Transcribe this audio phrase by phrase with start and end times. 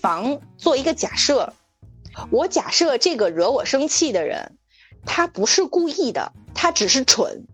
[0.00, 1.52] 们不妨做一个假设，
[2.30, 4.56] 我假设这个惹我生气的人，
[5.04, 7.46] 他不是故意的，他只是蠢，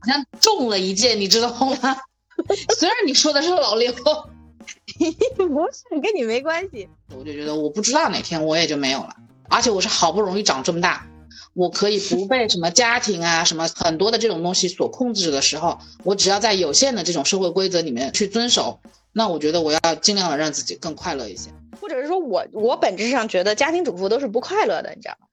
[0.00, 1.96] 好像中了一箭，你知道吗？
[2.78, 3.92] 虽然你说的是老刘，
[5.36, 9.16] 不是跟你没关系，我就觉得我不知道哪天我也就没有了，
[9.48, 11.06] 而且我是好不容易长这么大。
[11.52, 18.80] 我可以不被什么家庭啊、什么很多的这种东西所控制的时候，我只要在有限的这种社会规则里面去遵守，
[19.14, 21.50] 那我觉得我要尽量的让自己更快乐一些。
[21.80, 25.26] 或者是说我我本质上觉得家庭主妇都是不快乐的，你知道吗？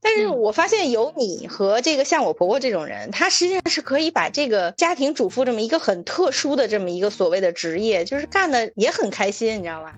[0.00, 9.94] 但是我发现有你和这个像我婆婆这种人，她实际上是可以把这个家庭主妇这么一个很特殊的这么一个所谓的职业，就是干的也很开心，你知道吧？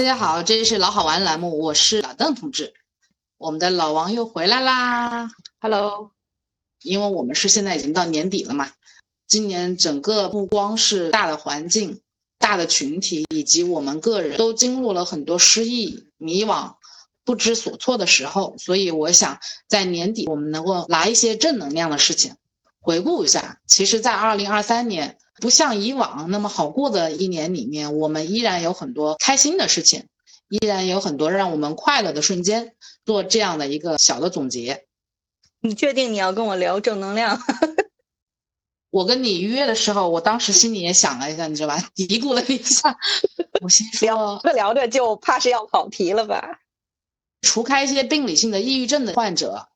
[0.00, 2.72] 大家好，这里是老好玩栏目，我是老邓同志，
[3.36, 6.12] 我们的老王又回来啦，Hello，
[6.80, 8.72] 因为我们是现在已经到年底了嘛，
[9.26, 12.00] 今年整个不光是大的环境、
[12.38, 16.76] 大的群体，以及我们个人都经历了很多失意、迷惘、
[17.26, 22.36] 不知所措的时候，所以我想在年底我们能够拿一些正能量的事情，
[22.80, 25.18] 回顾一下，其实，在二零二三年。
[25.40, 30.06] 不像以往那么好过的一年里面，我们依然有很多开心的事情，
[30.50, 32.74] 依然有很多让我们快乐的瞬间。
[33.06, 34.84] 做这样的一个小的总结，
[35.60, 37.40] 你确定你要跟我聊正能量？
[38.90, 41.82] 我跟你约的时候，我当时心里也想了一下，你知道吧？
[41.96, 42.94] 嘀咕了一下。
[43.62, 46.60] 我心聊着聊着就怕是要跑题了吧？
[47.40, 49.68] 除开一些病理性的抑郁症的患者。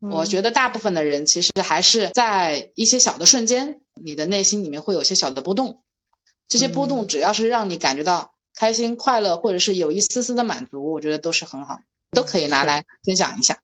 [0.00, 5.82] 我觉得大部分的人其实还是在一些小的瞬间，你的内心里面会有些小的波动，
[6.48, 11.80] 这些波动只要是让你感觉到开心、快乐，或者是有一丝丝的满足，我觉得都是很好，
[12.12, 13.58] 都可以拿来分享一下。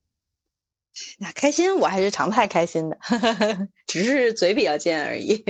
[1.18, 2.98] 那开心我还是常态开心的，
[3.86, 5.42] 只是嘴比较贱而已。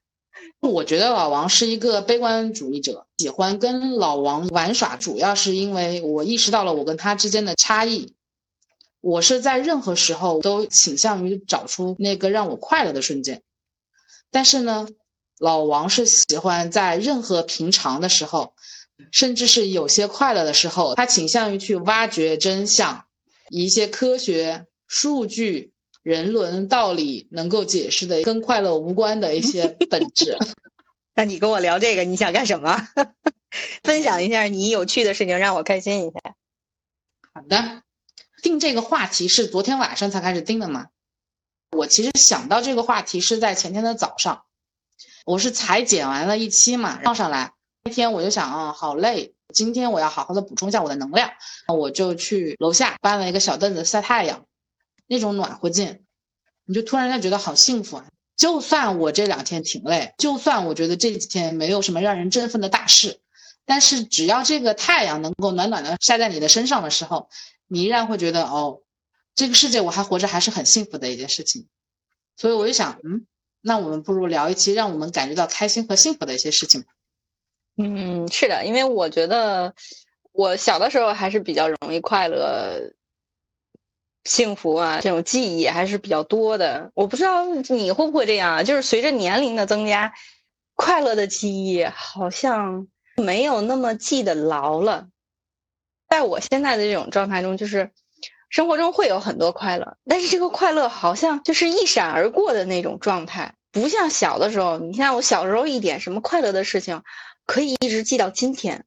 [0.60, 8.14] 我觉得老王是一个悲观主义者，喜欢跟老王玩耍，主要是因为我意识到了我跟他之间的差异。
[9.00, 13.42] 我是在任何时候都倾向于找出那个让我快乐的瞬间，
[14.30, 14.86] 但是呢，
[15.38, 18.54] 老王是喜欢在任何平常的时候，
[19.10, 23.06] 甚至是有些快乐的时候，他倾向于去挖掘真相，
[23.48, 25.72] 以一些科学数据、
[26.02, 30.36] 人伦道理能够解释的跟快乐无关的一些本质。
[31.16, 32.86] 那你跟我聊这个，你想干什么？
[33.82, 36.20] 分享一下你有趣的事情，让我开心一下。
[37.32, 37.82] 好的。
[38.42, 40.88] 定这个话题是昨天晚上才开始定的吗？
[41.76, 44.42] 我其实想到这个话题是在前天的早上，
[45.24, 47.52] 我是裁剪完了一期嘛，放上来
[47.84, 51.30] 那天我就想啊，好累，今天我要好好的补充一下我的能量，
[51.68, 54.44] 我就去楼下搬了一个小凳子晒太阳，
[55.06, 56.04] 那种暖和劲，
[56.64, 58.06] 你就突然间觉得好幸福啊！
[58.36, 63.20] 就算我这两天挺累，就算我觉得这几天没有什么让人振奋的大事，
[63.64, 67.30] 但是只要这个太阳能够暖暖的晒在你的身上的时候。
[67.72, 68.82] 你依然会觉得哦，
[69.36, 71.68] 这个世界我还活着还是很幸福的一件事情，
[72.36, 73.26] 所以我就想，嗯，
[73.60, 76.88] 那我们不如聊一期让我们感觉到开心和幸福的一些事情吧。
[77.76, 79.72] 嗯，是的，因为我觉得
[80.32, 82.92] 我小的时候还是比较容易快乐、
[84.24, 86.90] 幸福啊，这种记忆还是比较多的。
[86.94, 90.12] 我不知道你会不会这样，就是随着年龄的增加，
[90.74, 95.08] 快乐的记忆好像没有那么记得牢了。
[96.10, 97.92] 在我现在的这种状态中，就是
[98.48, 104.78] 生活中会有很多快乐，但是这个快乐好像就是一闪而过的那种状态，不像小的时候。
[104.78, 107.02] 你像我小时候一点什么快乐的事情，
[107.46, 108.84] 可以一直记到今天。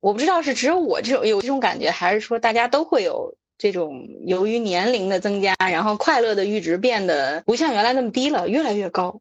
[0.00, 9.20] 我不知道是只有我这种有这种感觉，还是说大家都会有这种由于年龄的增加，然后快乐的阈值变得不像原来那么低了，越来越高。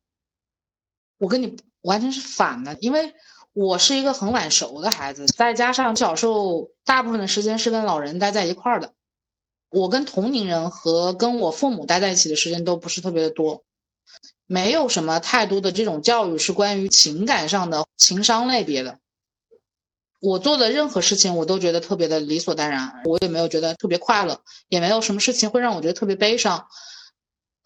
[1.18, 3.14] 我跟你完全是反的，因为。
[3.60, 8.94] 我是一个很晚熟的孩子，再加上小时候大部分的时间是跟老人待在一块儿的，
[9.70, 13.66] 我跟同龄人和跟我父母待在一起的时间都不是特别的多，
[14.48, 18.98] 没有什么太多的这种教育是关于情感上的情商类别的。
[20.22, 24.40] 我做的任何事情我都觉得特别的理所当然，我也没有觉得特别快乐，
[24.70, 26.66] 也没有什么事情会让我觉得特别悲伤。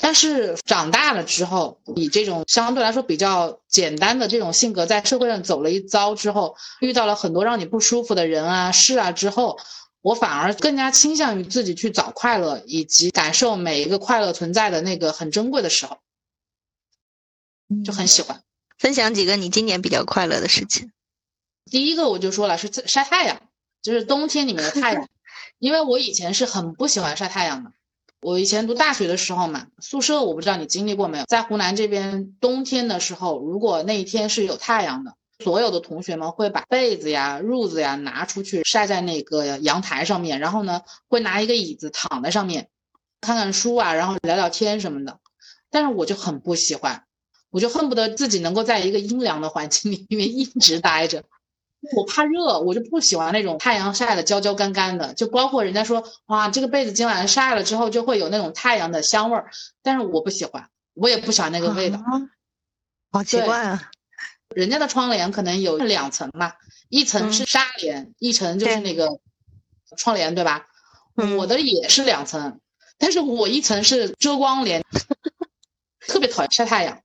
[0.06, 9.58] 但是长大了之后，以这种相对来说比较简单的这种性格，在社会上走了一遭之后，遇到了很多让你不舒服的人啊、事啊之后，
[10.02, 16.00] 我反而更加倾向于自己去找快乐，以及感受每一个快乐存在的那个很珍贵的时候，
[17.86, 18.44] 就很喜欢
[18.78, 20.92] 分享几个你今年比较快乐的事情。
[21.72, 23.42] 第一个我就说了是晒太阳，
[23.82, 25.08] 就是冬天里面的太阳。
[25.60, 27.72] 因为我以前是很不喜欢晒太阳的。
[28.24, 42.70] 我以前读大学的时候嘛，宿舍我不知道你经历过没有，在湖南这边冬天的时候，如果那一天是有太阳的，所有的同学们会把被子呀、褥子呀拿出去晒在那个阳台上面，然后呢，会拿一个椅子躺在上面，
[43.20, 45.20] 看看书啊，然后聊聊天什么的。
[45.70, 47.04] 但是我就很不喜欢，
[47.50, 51.26] 我就恨不得自己能够在一个阴凉的环境里面 一直待着。
[51.92, 59.52] 我怕热，我就不喜欢那种太阳晒的焦焦干干的，就包括人家说哇，这个被子今晚上晒了之后就会有那种太阳的香味儿，
[59.82, 62.00] 但是我不喜欢，我也不喜欢那个味道，
[63.12, 63.92] 好奇怪啊！
[64.56, 66.54] 人家的窗帘可能有两层嘛，
[66.88, 69.20] 一层是纱帘，一层就是那个
[69.98, 70.68] 窗帘，对吧？
[71.38, 72.60] 我的也是两层，
[72.98, 74.84] 但是我一层是遮光帘，
[76.08, 77.02] 特别讨厌晒太阳。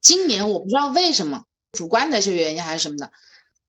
[0.00, 3.10] 今年我不知道为什么，主观的一些原因还是什么的。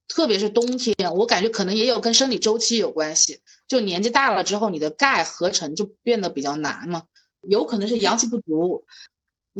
[0.07, 3.39] 特别是冬天，我感觉可能也有跟生理周期有关系。
[3.67, 7.03] 就年纪大了之后，你的钙合成就变得比较难嘛，
[7.41, 8.85] 有可能是阳气不足。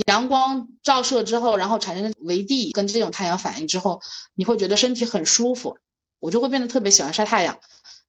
[0.05, 3.99] 阳光照射之后，然后产生维 D 跟这种太阳反应之后，
[4.35, 5.77] 你会觉得身体很舒服，
[6.19, 7.59] 我就会变得特别喜欢晒太阳，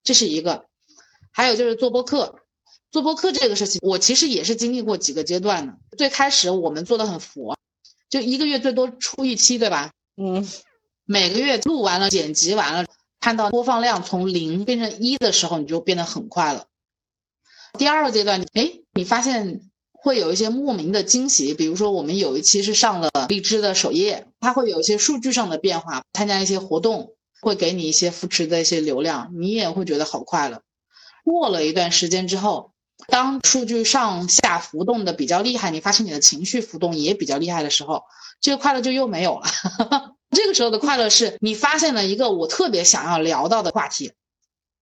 [0.04, 0.66] 这是一个。
[1.32, 2.40] 还有就是做播客，
[2.90, 5.78] 做播客这个事情，我其实也是经历过几个阶段的。
[5.96, 7.56] 最开始我们做的很佛，
[8.08, 9.90] 就一个月最多出一期，对吧？
[10.16, 10.46] 嗯。
[11.10, 12.84] 每个月录完了、剪辑完了，
[13.18, 16.66] 看到播放量从零变成一的时候，你就变得很快了。
[17.78, 30.60] 第二个阶段，哎，你发现会有一些莫名的惊喜，比如说我们有一期是上了荔枝的首页，它会有一些数据上的变化，参加一些活动会给你一些扶持的一些流量，你也会觉得好快乐。
[31.24, 32.72] 过了一段时间之后，
[33.06, 38.02] 当数据上下浮动的比较厉害，你发现你的情绪浮动也比较厉害的时候，
[38.42, 40.17] 这个快乐就又没有了。
[40.30, 44.12] 这个时候的快乐是你发现了一个我特别想要聊到的话题，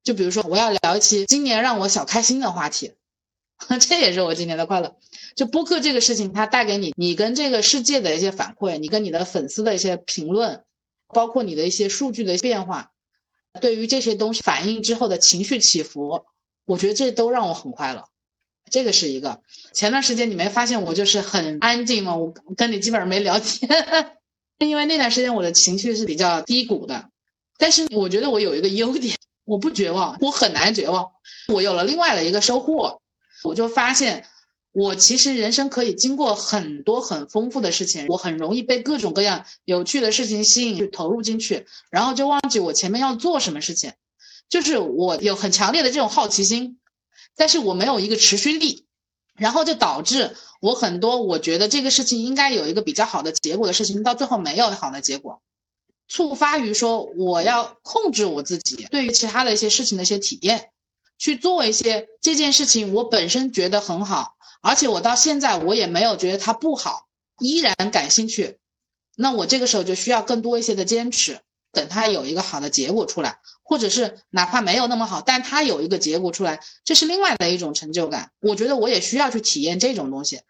[0.03, 2.95] 就比如说我要聊一期今年让我小开心的话题，
[3.81, 4.97] 这也是我今年的快乐。
[5.35, 10.65] 就播客这个事情，它带给你你跟这个世界的一些反馈，你跟你的粉丝的一些评论，
[11.09, 12.93] 包括你的一些数据的变化，
[13.61, 16.25] 对于这些东西反应之后的情绪起伏，
[16.65, 18.05] 我觉得这都让我很快乐。
[18.71, 19.43] 这个是一个。
[19.73, 22.17] 前段时间你没发现我就是很安静吗？
[22.17, 23.69] 我跟你基本上没聊天。
[24.59, 27.11] 因为那段时间我的情绪是比较低谷的，
[27.59, 31.11] 但是我觉得我有一个优点，我不绝望，我很难绝望。
[31.49, 33.01] 我有了另外的一个收获，
[33.45, 34.25] 我就发现
[34.73, 43.93] 我其实人生可以经过很多很丰富的事情，我很容易被各种各样有趣的事情吸引，去投入进去，然后就忘记我前面要做什么事情。
[44.49, 46.79] 就是我有很强烈的这种好奇心，
[47.37, 48.86] 但是我没有一个持续力，
[49.37, 50.37] 然后就导致。
[50.59, 55.43] 我很多，我觉得这个事情应该有一个比较好的结果的事情，到最后没有好的结果，
[56.09, 60.71] 触发于说我要控制我自己对于其他的一些事情的一些体验，
[61.19, 67.07] 去做一些这件事情我本身觉得很好，而且我到现在我也没有觉得它不好，
[67.39, 68.59] 依然感兴趣，
[69.15, 71.41] 那我这个时候就需要更多一些的坚持，
[71.71, 73.41] 等它有一个好的结果出来。
[73.69, 78.31] 或者是哪怕没有那么好，但它有一个结果出来，这是另外的一种成就感。
[78.39, 80.41] 我觉得我也需要去体验这种东西，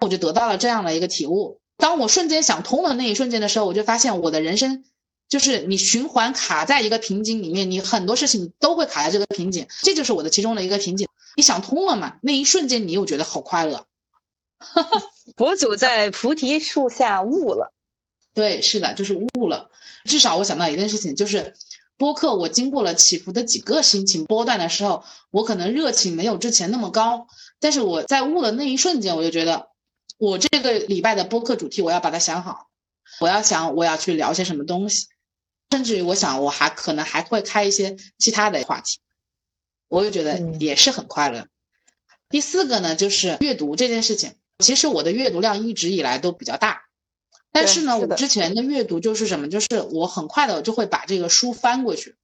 [0.00, 1.60] 我就得到了这样的一个体悟。
[1.76, 4.82] 当我瞬间想通了那一瞬间的时候，我就发现我的人生
[5.28, 11.06] 就是你循环卡在一个瓶颈里面，你很多事情都会卡在这个瓶颈，这就是我的其中的一个瓶颈。
[11.36, 12.16] 你想通了嘛？
[12.22, 13.84] 那一瞬间你又觉得好快乐。
[15.36, 17.74] 佛祖在菩提树下悟了，
[18.32, 19.70] 对，是的，就是悟了。
[20.04, 21.54] 至少我想到一件事情，就是。
[22.04, 27.28] 播客，我经过了起伏的几个心情波段的时候，我可能热情没有之前那么高，
[27.60, 29.70] 但是我在悟的那一瞬间，我就觉得，
[30.18, 32.68] 我这个礼拜的播客主题我要把它想好，
[33.20, 35.06] 我要想我要去聊些什么东西，
[35.70, 38.98] 甚至于我想我还可能还会开一些其他的话题，
[39.88, 41.46] 我就觉得也是很快乐。
[42.28, 46.82] 第四个呢，就是阅读这件事情，其实我的阅读量一直以来都比较大。
[47.54, 49.48] 但是呢，我之前的阅读就是什么？
[49.48, 52.16] 就是我很快的就会把这个书翻过去，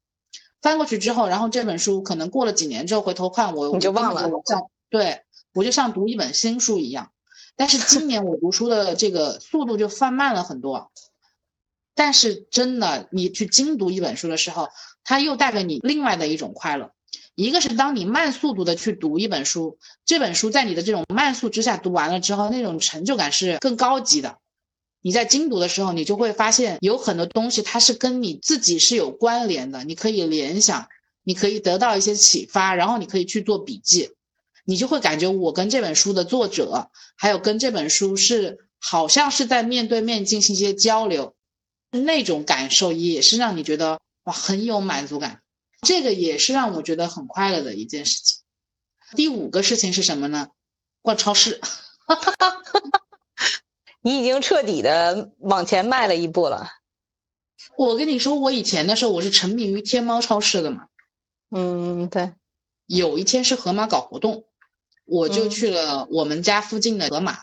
[0.60, 5.20] 翻过去之后，然后这本书可能过了几年之后回头看，我你就忘了，像对
[5.54, 7.12] 我就像读一本新书一样。
[7.54, 10.90] 但是今年我读书的这个速度就放慢了很多。
[11.94, 14.68] 但是真的，你去精读一本书的时候，
[15.04, 16.90] 它又带给你另外的一种快乐。
[17.36, 24.38] 一个是当你慢速度的去读一本书，这本书在你的这种慢速之下读完了之后，那种成就感是更高级的。
[25.02, 30.88] 你在精读的时候，你就会发现有很多东西它是跟你自己是有关联的，你可以联想，
[31.22, 34.10] 你可以得到一些启发，然后你可以去做笔记，
[34.64, 41.34] 你就会感觉我跟这本书的作者，还有跟这本书是好像是在面对面进行一些交流，
[41.90, 45.40] 那种感受也是让你觉得哇很有满足感。
[45.80, 48.40] 这个也是让我觉得很快乐的一件事情。
[49.16, 50.48] 第五个事情是什么呢？
[51.00, 51.58] 逛超市。
[54.02, 56.70] 你已经彻底的往前迈了一步了。
[57.76, 60.86] 我跟你说，我以前的时候我是沉迷于天猫超市的嘛。
[61.50, 62.32] 嗯，对。
[62.86, 64.44] 有一天是盒马搞活动，
[65.04, 67.40] 我就去了我们家附近的盒马。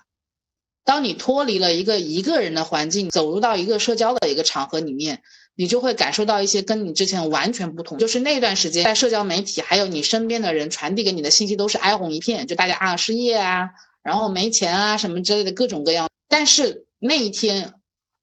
[0.84, 5.22] 当你脱离了一个一个人的环境，走入到一个社交的一个场合里面，
[5.54, 7.98] 你就会感受到一些跟你之前完全不同。
[7.98, 13.70] 就是那段时间，在社交媒体还有你身边的人传递给你的信息都是哀鸿一片，就大家啊失业啊，
[14.02, 16.10] 然后没钱啊什么之类的各种各样。
[16.28, 17.74] 但是那一天，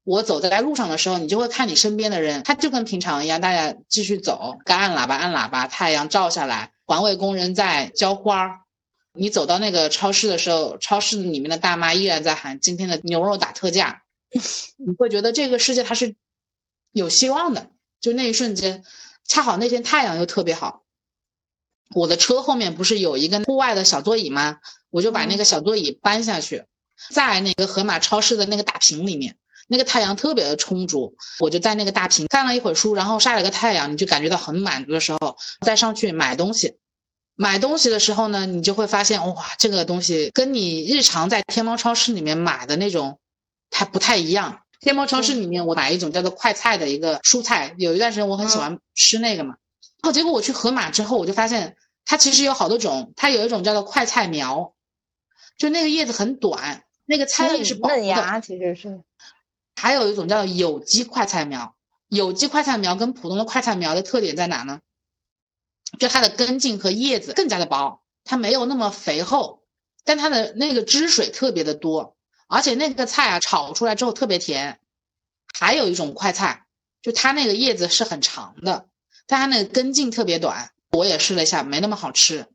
[0.04, 8.61] 我走在路上的时候，你就会看你身边的人，他就跟平常一样，大家继续走，该按喇叭按喇叭，太阳照下来，环卫工人在浇花。
[9.16, 14.02] 你走到那个超市的时候，超市里面的大妈依然在喊今天的牛肉打特价，
[14.76, 16.16] 你会觉得这个世界它是
[16.90, 17.70] 有希望的。
[18.00, 18.84] 就那一瞬间，
[19.25, 20.82] 恰好那天太阳又特别好，
[21.94, 24.58] 我的车后面不是有一个户外的小座椅吗？
[24.90, 26.64] 我就把那个小座椅搬下去。
[27.10, 29.36] 在那个盒马超市的那个大屏里面，
[29.68, 36.76] 那个太阳特别的充足，我就在那个大屏看了一会儿书，然后晒了个太阳，你就感觉到很满足的时候，再上去买东西。
[37.36, 43.18] 买东西的时候呢，你就会发现，哇，这个东西跟你日常在天猫超市里面买的那种，
[43.70, 44.60] 它不太一样。
[44.78, 49.56] 天猫超市里面我买一种叫做快菜的一个蔬菜，有一段时间我很喜欢吃那个嘛。
[50.00, 54.72] 然后结果我去盒马之后，我就发现它其实有好多种，它有一种叫做快菜苗。
[55.58, 59.02] 就那个叶子很短，那个菜叶是薄嫩芽，其实是。
[59.76, 61.75] 还有一种叫有机快菜苗，
[62.08, 64.80] 有机快菜苗跟普通的快菜苗的特点在哪呢？
[65.99, 69.62] 就它的根茎和叶子更加的薄，它没有那么肥厚，
[70.04, 72.16] 但它的那个汁水特别的多，
[72.49, 74.80] 而且那个菜啊炒出来之后特别甜。
[75.52, 76.64] 还有一种快菜，
[77.02, 78.87] 就它那个叶子是很长的，
[79.26, 82.46] 但它那个根茎特别短，我也试了一下，没那么好吃。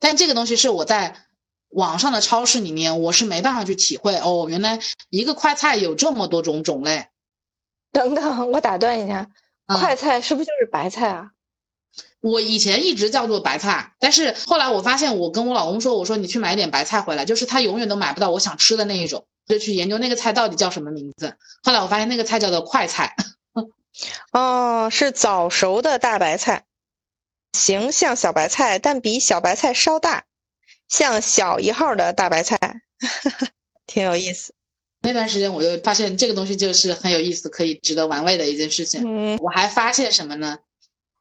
[0.00, 1.27] 但这个东西是我在。
[1.70, 7.06] 网上的超市里面，我是没办法去体会哦，原来一个快菜有这么多种种类。
[7.92, 9.28] 等等，我打断一下，
[9.66, 11.30] 快菜是不是就是白菜啊？
[12.20, 21.36] 我以前一直叫做白菜，但是后来我发现，我跟我老公说，我说你去买点白菜回来，就是他永远都买不到我想吃的那一种，就去研究那个菜到底叫什么名字。
[21.62, 23.14] 后来我发现那个菜叫做快菜。
[24.32, 26.64] 哦，是早熟的大白菜，
[27.52, 30.24] 形像小白菜，但比小白菜稍大。
[30.88, 32.58] 像小一号的大白菜，
[33.86, 34.52] 挺有意思。
[35.00, 39.02] 那段时间我就发现这个东西就是很有意思，可以值得玩味的一件事情。
[39.06, 40.58] 嗯，我还发现什么呢？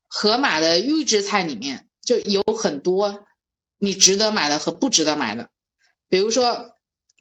[0.08, 3.26] 盒马的预制菜里面就有很多
[3.78, 5.50] 你值得买的和不值得买的。
[6.10, 6.72] 比如说，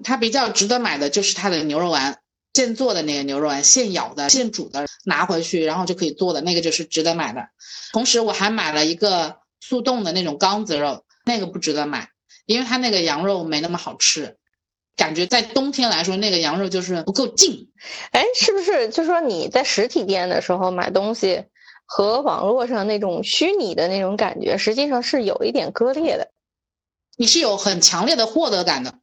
[0.04, 2.20] 它比较值得买的就是它的牛肉丸，
[2.54, 7.48] 现做的那个牛肉丸，现咬的、现煮的，拿回去然后就可以做的那个就是值得买的。
[7.92, 12.08] 同时，我还买了一个速冻的那种缸子肉，那个不值得买。
[12.46, 14.36] 因为它那个羊肉没那么好吃，
[14.96, 17.70] 感觉在冬天来说，那个羊肉就是不够劲。
[18.12, 18.88] 哎，是不是？
[18.88, 21.44] 就说你在实体店的时候买东西，
[21.84, 26.30] 和网络上那种虚拟的那种感觉，实际上是有一点割裂的。
[27.16, 28.94] 你是有很强烈的获得感的。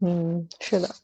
[0.00, 0.94] 嗯，是的。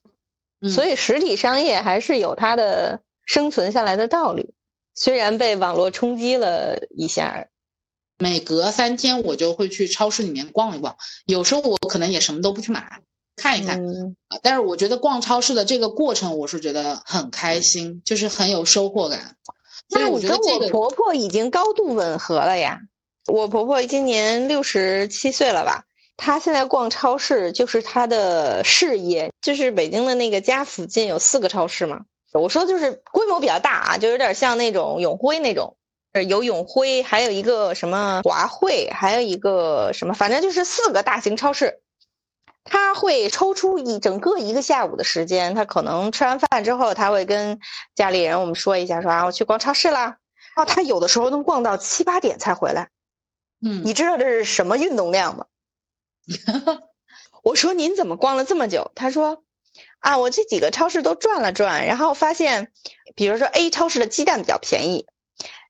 [0.68, 4.54] 所以实体商业还是有它的生存下来的道理，
[4.94, 7.48] 虽然被网络冲击了一下。
[8.18, 13.00] 每隔三天我就会去超市里面逛一逛，有时候我可能也什么都不去买，
[13.36, 13.82] 看一看。
[14.42, 19.36] 但是我觉得逛超市的这个过程，我是觉得很开心，就是很有收获感。
[19.90, 22.80] 那你跟我婆婆已经高度吻合了呀！
[23.26, 25.84] 我婆婆今年六十七岁了吧？
[26.16, 32.02] 她现在逛超市就是她的事业，就是北京的那个家附近有四个超市嘛。
[32.32, 35.76] 我说就是规模比较大啊，就有点像那种永辉那种。
[36.22, 41.80] 有永辉，还有一个什么华汇，还有一个什么，反正就是四个大型超市。
[42.62, 47.60] 他会抽出一整个一个下午的时间，他可能吃完饭之后，他会跟
[47.94, 50.16] 家里人我们说一下，说啊我去逛超市啦。
[50.56, 52.88] 哦，他有的时候能逛到七八点才回来。
[53.60, 55.46] 嗯，你知道这是什么运动量吗？
[57.42, 58.92] 我说您怎么逛了这么久？
[58.94, 59.42] 他说
[59.98, 62.72] 啊，我这几个超市都转了转，然后发现，
[63.14, 65.06] 比如说 A 超市的鸡蛋比较便宜。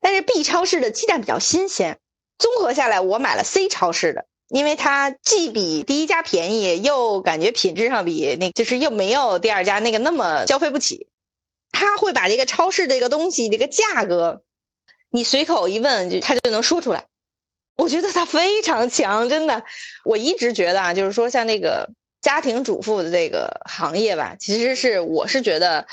[0.04, 1.98] 但是 B 超市的鸡蛋比较新鲜，
[2.36, 11.08] 综合下来，我买了 C 超市的，因为它既比第一家便宜，又感觉品质上比那，就是又没有第二家那个那么消费不起。
[11.72, 14.42] 他会把这个超市这个东西这个价格，
[15.08, 17.06] 你随口一问，就他就能说出来。
[17.78, 19.64] 我觉得他非常强，真的。
[20.04, 21.88] 我一直觉得啊，就是说像那个
[22.20, 25.86] 家庭主妇的这个行业吧，其实是我是觉得，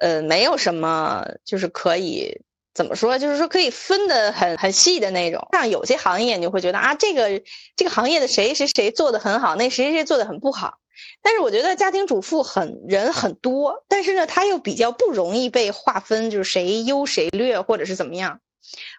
[0.00, 2.40] 呃，没有什么就是可以。
[2.78, 3.18] 怎么说？
[3.18, 5.48] 就是说可以分的很很细的那种。
[5.50, 7.42] 像有些行业，你就会觉得啊，这个
[7.74, 10.74] 这个行业的谁谁谁做的很好，那谁谁谁做的很不好。
[11.20, 18.38] 但是我觉得家庭主妇很人很多，但是呢，他又比较不容易被划分，就是谁优谁劣，或者是怎么样，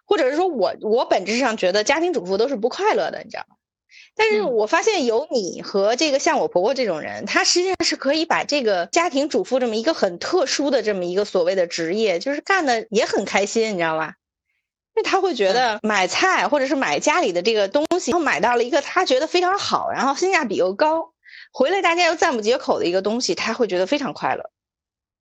[0.03, 3.55] 或者是说我我本质上觉得家庭主妇都是不快乐的，你知道吗？
[4.19, 14.15] 但是我发现有你和这个像我婆婆这种人，她实际上是可以把这个家庭主妇这么一个很特殊的这么一个所谓的职业，就是干的也很开心，你知道吧？
[14.93, 21.13] 因为她会觉得买菜或者是买家里的这个东西，然后买到了一个她觉得非常好，然后性价比又高，
[21.53, 24.49] 回来大家又赞不绝口的一个东西，她会觉得非常快乐，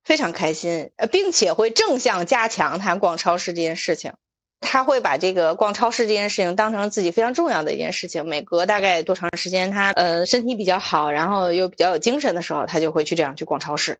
[0.02, 4.14] 非常开心，呃，并且会正向加强她逛超市这件事情。
[4.60, 8.26] 他会把这个逛超市这件事情当成自己非常重要的一件事情。
[8.26, 13.98] 每隔大概多长时间，他呃身体比较好，然后又比较有精神的时候，他就会去这样去逛超市。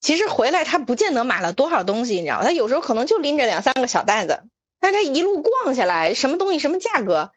[0.00, 4.42] 其实回来他不见得买了多少东西，你知道他有时候可能就拎着两三个小袋子，
[4.80, 7.30] 但他一路逛下来，什么东西什么价格，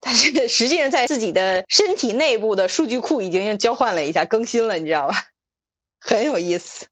[0.00, 5.24] 他这个实际上在自己的身体内部的数据库已经交换了一下，更新了，你知道吧？
[6.00, 6.86] 很有意思。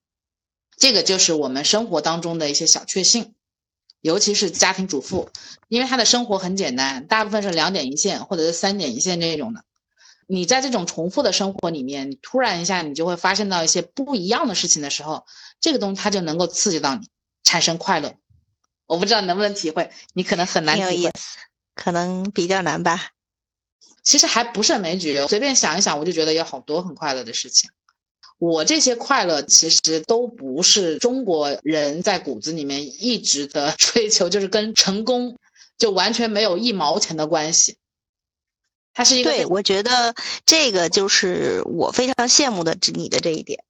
[0.76, 3.33] 这个就是我们生活当中的一些小确幸。
[4.04, 5.30] 尤其是家庭主妇，
[5.68, 9.64] 因为她的生活很简单，大部分是两点一线或者是三点一线这种的。
[10.26, 15.24] 你在这种重复的生活里面，你突然一下你就会发现到一些不一样的事情的时候，
[15.58, 17.08] 这个东西它就能够刺激到你，
[17.44, 18.14] 产生快乐。
[18.84, 21.12] 我不知道能不能体会，你可能很难体会，
[21.74, 23.08] 可能比较难吧。
[24.02, 27.70] 其实还不胜枚举，随便想一想，我就觉得有好多很快乐的事情。
[28.38, 35.38] 我这些快乐其实都不是中国人在骨子里面一直的 追求，就是跟成功
[35.78, 37.76] 就完全没有一毛钱的关系。
[38.92, 40.14] 它是一个对，我觉得
[40.46, 43.64] 这个就是我非常羡慕的你的这一点。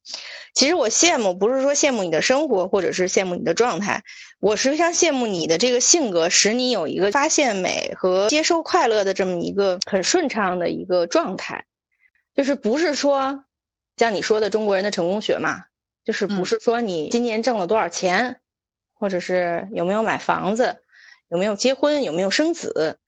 [0.55, 4.03] 其实我羡慕不是说羡慕你的生活，或者是羡慕你的状态，
[4.41, 11.65] 我是非常羡慕你的这个性格，使你有一个发现美和接受快乐的这么一个很顺畅的一个状态，
[12.35, 13.45] 就是不是说。
[13.97, 15.65] 像你说的中国人的成功学嘛，
[16.05, 18.41] 就是不是说你今年挣了多少钱，
[18.95, 20.79] 或者是有没有买房子，
[21.29, 22.99] 有没有结婚，有没有生子，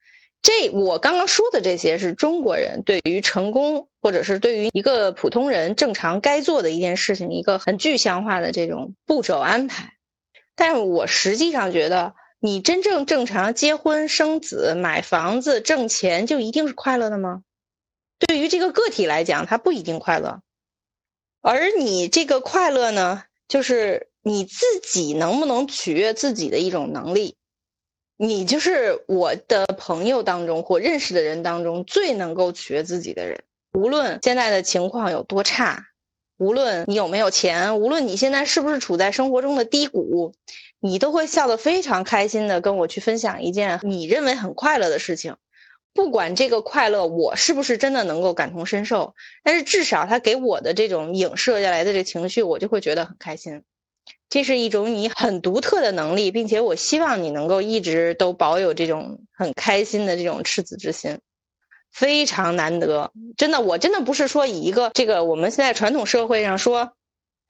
[0.42, 9.94] 这我刚刚说的这些是中国人对于成功，或者是对于一个普通人正常该做的一件事情一个很具象化的这种步骤安排。
[10.54, 17.42] 但是我实际上觉得，你真正正常结婚、生子、买房子、挣钱，就一定是快乐的吗？
[18.18, 20.40] 对于这个个体来讲，他不一定快乐。
[21.48, 27.36] 而你这个快乐呢，就是你自己能不能取悦自己的一种能力。
[28.16, 33.44] 你就是我的朋友当中或认识的人当中最能够取悦自己的人。
[33.74, 35.86] 无论现在的情况有多差，
[36.36, 40.34] 无论你有没有钱，无论你现在是不是处在生活中的低谷，
[40.80, 45.36] 你都会笑得非常开心的跟我去分享一件你认为很快乐的事情。
[45.96, 53.62] 不管这个快乐我是不是真的能够感同身受，但是至少他给我的这种影射下来的这情绪，我就会觉得很开心。
[54.28, 61.18] 这是一种你很独特的能力，并且我希望你能够一直都保有这种很开心的这种赤子之心，
[61.90, 63.10] 非常难得。
[63.36, 66.92] 真的，我真的不是说以一个这个我们现在传统社会上说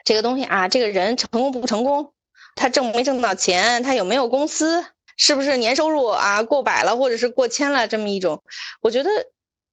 [0.04, 2.12] 这个东西啊，这个人成功不成功，
[2.54, 4.85] 他挣没挣到钱，他有没有公司。
[5.16, 8.42] 是不是年收入啊过百了，或者是过千了这么一种？
[8.81, 9.11] 我觉得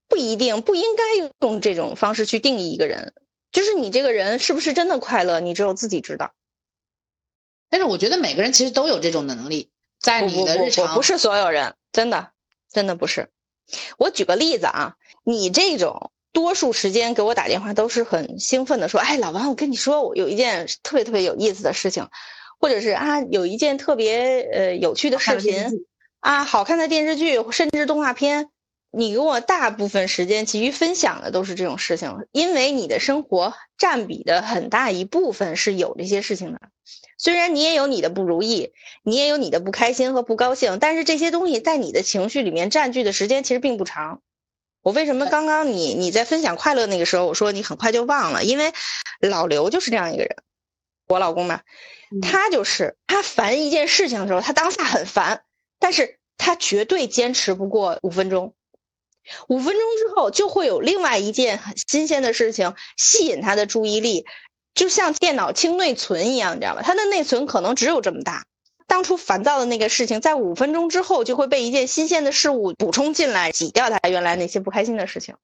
[0.07, 3.13] 不一定，不应该用这种方式去定义一个人。
[3.51, 6.31] 就是你这个人是不是真的快乐，你只有自己知道。
[7.69, 12.31] 但是我觉得每个人其实都有这种能力，在你的日常不是所有人，真的
[12.71, 13.29] 真的不是。
[13.97, 22.07] 我举个例子啊，你这种多数时间给我打电话都是很兴奋的，说：“哎，老王，我跟你说，我有一件特别特别有意思的事情。”
[22.63, 25.85] 或者是啊，有一件特别呃有趣的视频，
[26.21, 28.47] 啊，好看的电视剧，甚至动画片，
[28.89, 36.61] 你给我大部分时间其余分享的都是这种事情，因为你的生活占比的很大一部分是有这些事情的。
[37.17, 38.71] 虽然你也有你的不如意，
[39.03, 44.21] 你也有你的不开心和不高兴，但是这些东西在你的情绪里面占据的时间其实并不长。
[44.83, 48.71] 我为什么刚刚你你在分享快乐那个时候，我说你很快就忘了，因为
[49.19, 50.37] 老刘就是这样一个人，
[51.13, 51.61] 我老公嘛。
[52.21, 55.43] 他就是他烦一件事情的时候，他当下很烦，
[55.79, 58.53] 但是他绝对坚持不过五分钟。
[59.47, 64.25] 五分钟之后，就会有另外一件很新鲜的事情吸引他的注意力，
[64.75, 66.81] 就像电脑清内存一样，你知道吧？
[66.83, 68.45] 他的内存可能只有这么大。
[68.85, 75.35] 当初烦躁的那个事情，在五分钟之后就会被一件新鲜的事物补充进来，挤掉他原来那些不开心的事情。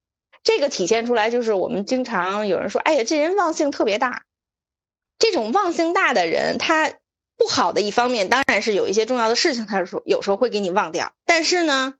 [0.44, 4.22] 这个体现出来就是我们经常有人说：“哎呀，这人忘性特别大。”
[5.20, 6.90] 这种忘性大的人，他
[7.36, 11.12] 不好的一方面当然是有一些重要的事情，他说有时候会给你忘掉。
[11.24, 11.94] 但是呢，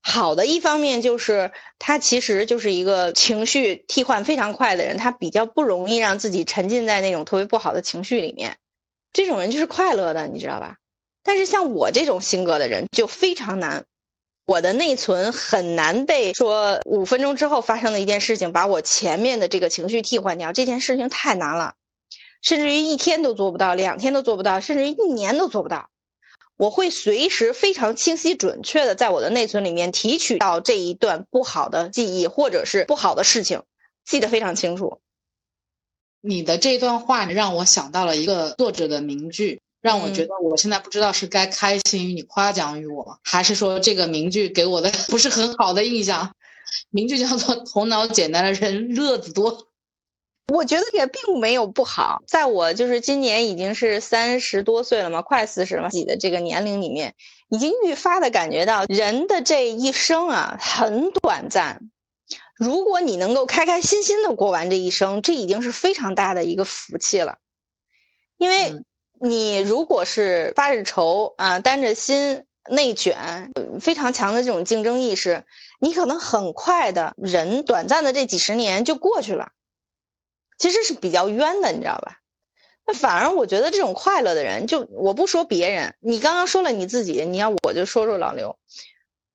[0.00, 8.56] 好的一方面就是他其实就是一个情绪替换非常快的人，他比较不容易让自己沉浸在那种特别不好的情绪里面。
[9.12, 10.76] 这种人就是快乐的，你知道吧？
[11.24, 13.84] 但是像我这种性格的人就非常难，
[14.46, 21.74] 我的内存很难被说五分钟之后发生的一件事情把我前面的这个情绪替换掉，这件事情太难了。
[22.46, 25.90] 甚至于一天都做不到，两天都做不到，甚至于一年都做不到。
[26.56, 33.62] 我会随时非常清晰准确的在我的内存里面提取到这一段不好的记忆或者是不好的事情，
[34.04, 35.00] 记得非常清楚。
[36.20, 46.32] 你的这段话让我想到了一个作者的名句，让我觉得我现在不知道是该开心于你夸奖于我，还是说这个名句给我的 不是很好的印象。
[46.90, 49.66] 名句叫做“头脑简单的人乐子多”。
[50.52, 57.14] 我觉得也并没有不好，在我就是今年已经是三十多岁了嘛，快四十了，自己的这个年龄里面，
[57.48, 61.90] 已经愈发的感觉到人的这一生啊很短暂。
[62.54, 67.38] 如果你能够开开心心的过完这一生，这已经是非常大的一个福气了。
[68.38, 68.84] 因为
[69.20, 75.44] 你如果是发着愁啊，担着心，内卷，非常强的这种竞争意识，
[75.80, 79.50] 你可能很快的人短暂的这几十年就过去了。
[80.58, 82.18] 其实是比较冤的，你知道吧？
[82.86, 88.56] 那反而我觉得这种快乐的人，就我不说别人，你刚刚说了你自己，你要我就说说老刘。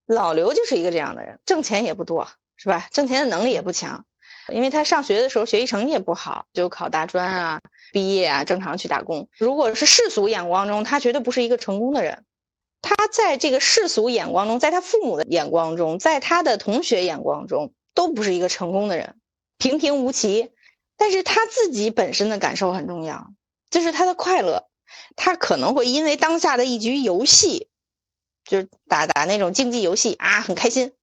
[0.05, 2.88] 老刘就是一个这样的人，挣钱也不多，是吧？
[2.91, 4.05] 挣钱的能力也不强，
[4.49, 9.27] 因为他上学的时候学习成绩也不好，就考大专啊，毕业啊，正常去打工。
[9.38, 12.25] 如果是世俗眼光中，他绝对不是一个成功的人。
[12.81, 19.15] 他在这个世俗眼光中，在他父母的眼光中，在他的同学眼光中，都不是一个成功的人，
[19.57, 20.51] 平平无奇。
[21.01, 23.31] 但是他自己本身的感受很重要，
[23.71, 24.67] 就是他的快乐，
[25.15, 27.69] 他可能会因为当下的一局游戏，
[28.45, 30.93] 就是打打那种竞技游戏啊，很开心，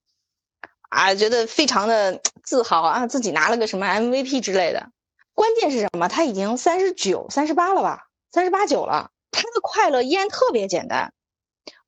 [0.88, 4.92] 啊，觉得非常的自豪啊，自己拿了个什么 MVP 之类的。
[5.34, 6.06] 关键是什么？
[6.06, 8.06] 他已经三十九、三十八了吧？
[8.30, 11.12] 三十八九了，他的快乐依然特别简单，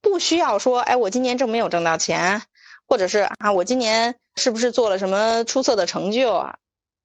[0.00, 2.42] 不需要说，哎，我今年挣没有挣到钱，
[2.88, 6.56] 或者是啊，我今年是不是做了什么出色的成就啊？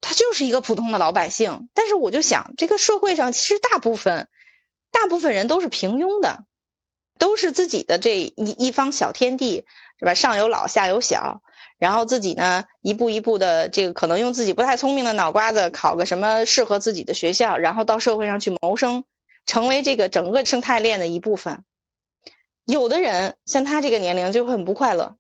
[0.08, 4.28] 他就是一个普通的老百姓，但是我就想，这个社会上其实大部分，
[4.92, 6.44] 大部分人都是平庸的，
[7.18, 9.66] 都是自己的这一一方小天地，
[9.98, 10.14] 是吧？
[10.14, 11.42] 上有老，下有小，
[11.80, 19.06] 然后自己呢，一步一步的，这个可能用自己不太聪明的脑瓜子考个什么适合自己的学校，然后到社会上去谋生，
[19.48, 21.64] 成为这个整个生态链的一部分。
[22.64, 25.18] 有的人像他这个年龄就很不快乐，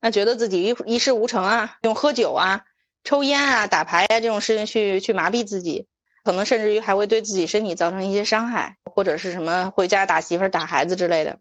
[0.00, 2.64] 那，觉得自己一一事无成啊，用喝酒啊。
[3.06, 5.86] 抽烟啊、打牌啊这种事情去去麻痹自己，
[6.24, 11.38] 可能甚至于还会对自己身体造成一些伤害，或者是什么回家打媳妇儿、打孩子之类的，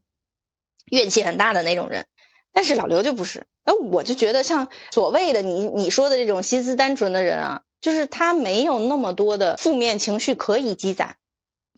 [0.92, 2.06] 怨气很大的那种人。
[2.54, 11.18] 但是老刘就不是，哎，我就觉得像所谓的你你说的这种心思单纯的人啊，就是他没有那么多的负面情绪可以积攒，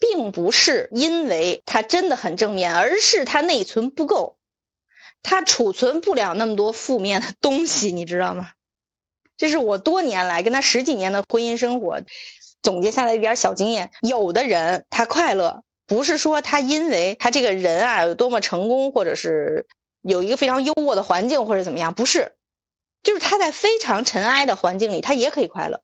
[0.01, 4.37] 并不是因为他真的很正面，而是他内存不够，
[5.23, 8.51] 他储存不了那么多负面的东西，你知道吗？
[9.37, 12.01] 这是我多年来跟他十几年的婚姻生活
[12.63, 13.91] 总结下来一点小经验。
[14.01, 19.67] 有的人他快乐，不是说他因为他这个人啊有多么成功，或者是
[20.01, 22.33] 有一个非常优渥的环境或者怎么样，不是，
[23.03, 25.81] 就是他在非常尘埃的环境里，他也可以快乐。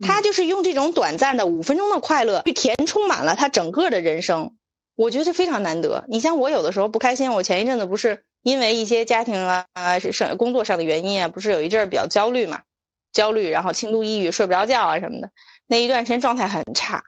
[0.00, 4.56] 他就是用这种短暂的五分钟的快乐去填充满了他整个的人生，
[4.96, 6.04] 我觉得这非常难得。
[6.08, 8.24] 你像我有的时候不开心，我前一阵子不是。
[8.42, 12.62] 因为一些家庭啊啊是工作上的原因啊，不是有一阵儿比较焦虑嘛，
[13.12, 15.30] 焦虑，然后轻度抑郁，睡不着觉啊什么的，
[15.66, 17.04] 那一段时间状态很差。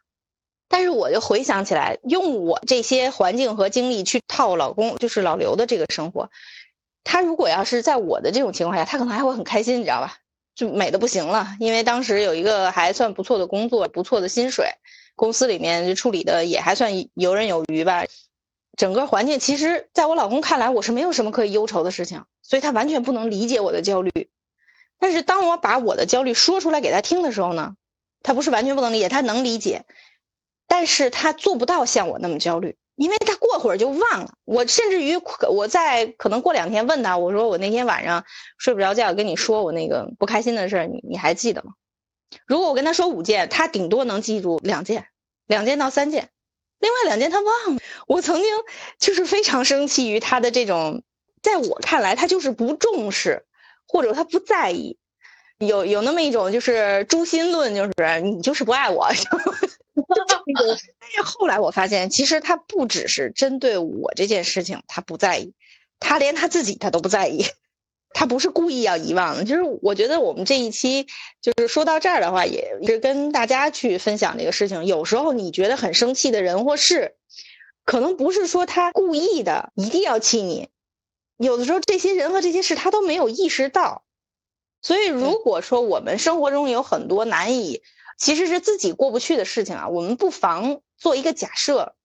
[0.69, 6.31] 但是我就回想起来，用我这些环境和经历去套老公，就是老刘的这个生活，
[7.05, 10.17] 他如果要是在我的这种情况下，他可能还会很开心，你知道吧？
[10.55, 14.69] 就美的不行了，因为当时有一个还算不错的工作，不错的薪水，
[15.17, 18.05] 公司里面处理的也还算游刃有余吧。
[18.77, 24.31] 整个环境其实，在我老公看来，我是没有什么可以忧愁的事情，所以他完全不能理解我的焦虑。
[24.99, 27.77] 但是当我把我的焦虑说出来给他听的时候呢，
[28.23, 29.85] 他不是完全不能理解，他能理解，
[30.67, 34.35] 但是他做不到像我那么焦虑，因为他过会儿就忘了。
[34.45, 35.17] 我甚至于
[35.49, 38.25] 我在可能过两天问他，我说我那天晚上
[38.59, 41.73] 睡不着觉，跟你说我那个不开心的事儿，你你还记得吗？
[42.47, 45.07] 如果我跟他说五件，他顶多能记住两件，
[45.47, 46.31] 两件到三件。
[46.85, 48.47] 另外两件他忘了，我曾经
[48.99, 51.03] 就是非常生气于他的这种，
[51.41, 53.47] 在我看来他就是不重视，
[53.89, 54.99] 或者他不在意，
[55.57, 59.09] 有有那么一种就是诛心论，就是你就是不爱我，
[60.53, 60.69] 但
[61.11, 65.55] 是 后来我发现，其实他不只是针对我这件事情，他不在意，
[66.01, 67.47] 他连他自己他都不在意，
[68.15, 69.45] 他不是故意要遗忘的。
[69.45, 71.07] 就是我觉得我们这一期
[71.43, 74.87] 就是说到这儿的话，也是跟大家去分享这个事情。
[74.87, 77.17] 有时候你觉得很生气的人或事，
[77.85, 80.71] 可能不是说他故意的一定要气你，
[81.37, 84.05] 有的时候这些人和这些事他都没有意识到。
[84.81, 87.83] 所以如果说我们生活中有很多难以。
[88.17, 91.97] 其实是自己过不去的事情啊，我们不妨做一个假设。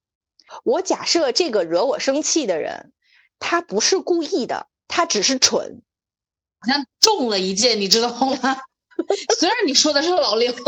[0.64, 2.92] 我假设这个惹我生气的人，
[3.38, 5.89] 他不是故意的，他只是蠢，好
[6.68, 8.58] 像中了一箭，你知道吗？
[9.40, 10.60] 虽然你说的是老刘， 不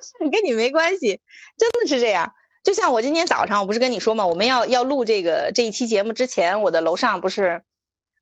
[0.00, 1.20] 是跟你没关系，
[1.56, 2.32] 真的是这样。
[2.62, 4.26] 就像我今天早上，我不是跟你说嘛？
[4.26, 7.62] 我们要要录这个这一期节目之前，我的楼上不是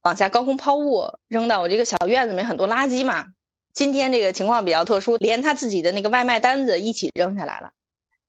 [0.03, 3.27] 往下高空抛物，扔到我这个小院子里面很多垃圾嘛。
[3.73, 7.73] 今天这个情况比较特殊，连他自己的那个外卖单子一起扔下来了，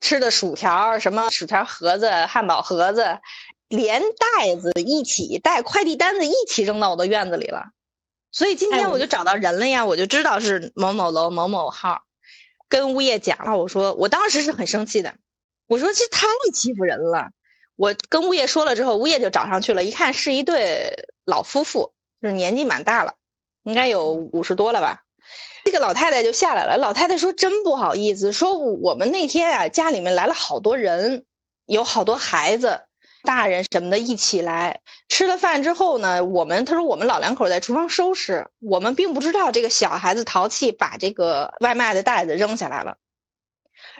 [0.01, 3.19] 吃的薯条、什么薯条盒子、汉堡盒子，
[3.67, 7.71] 连袋子一起带快递单子一起扔到我的院子里了。
[8.31, 12.03] 所以今天我就找到人了呀，我就知道是某某楼某某号，
[12.69, 15.15] 跟物业讲了，我说我当时是很生气的，
[15.67, 17.29] 我说这太欺负人了。
[17.75, 23.13] 我跟物业说了之后，物业就找上去了，一看是一对老夫妇，就是年纪蛮大了，
[23.63, 25.03] 应该有五十多了吧。
[25.63, 26.77] 这个老太太就下来了。
[26.77, 31.25] 老太太说：“真不好意思，说我们那天啊，家里面来了好多人，
[31.65, 32.86] 有好多孩子、
[33.27, 42.95] 大人什么的一起来吃了饭之后呢，我们他说我们老两口在厨房收拾，我们并不知道这个小孩子淘气把这个外卖的袋子扔下来了，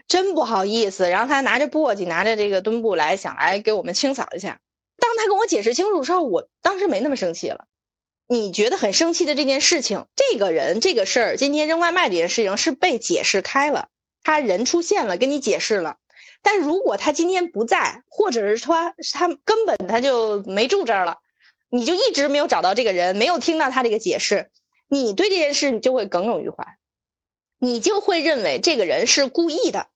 [0.07, 1.09] 真不好意思。
[1.09, 4.61] 然后他拿着簸箕，拿着这个墩布来，想来给我们清扫一下。
[4.97, 7.65] 当他跟我解释清楚之后，我当时没那么生气了。”
[8.29, 13.89] 你觉得很生气的这件事情，这个人这个事儿，今天扔外卖这件事情是被解释开了，
[14.23, 15.97] 他人出现了，跟你解释了。
[16.49, 21.17] 但如果他今天不在，或者是说他根本他就没住这儿了，
[21.67, 24.49] 你就一直没有找到这个人，没有听到他这个解释，
[24.87, 26.77] 你对这件事你就会耿耿于怀，
[27.59, 29.87] 你就会认为这个人是故意的，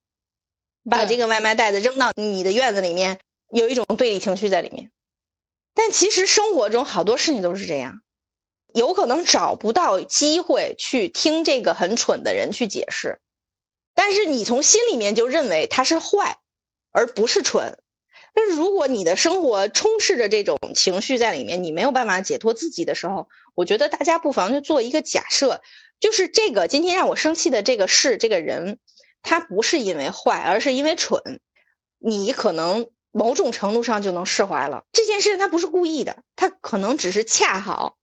[0.89, 4.91] 把这个外卖袋子扔到你的院子里面，有一种对立情绪在里面。
[5.73, 8.01] 但其实生活中好多事情都是这样。
[8.73, 13.21] 有可能找不到机会去听这个很蠢的人去解释，
[13.95, 16.39] 但是你从心里面就认为他是坏，
[16.91, 17.77] 而不是蠢。
[18.33, 25.61] 但是如果你的生活充斥着这种情绪在里面，你没有办法解脱自己的时候，我觉得大家不妨就做一个假设，
[25.99, 28.79] 就是这个今天让我生气的这个事，这个人，
[29.21, 31.41] 他不是因为坏，而是因为蠢。
[31.99, 34.85] 你可能某种程度上就能释怀了。
[34.93, 37.97] 这件事他不是故意的，他可能只是恰好。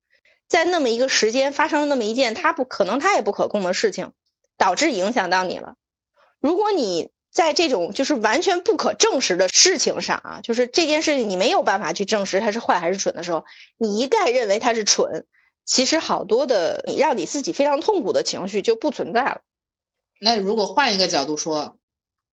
[0.47, 4.13] 在那么一个时间发生了那么一件他不可能他也不可控的事情，
[4.59, 5.77] 导致影响到你了。
[6.39, 13.45] 如果你在这种就是完全不可证实的事情上啊，就是这件事情你没有办法去证实它是坏还是蠢的时候，
[13.77, 15.25] 你一概认为它是蠢，
[15.65, 19.43] 其实好多的你让你自己非常痛苦的情绪就不存在了。
[20.21, 21.79] 那如果换一个角度说，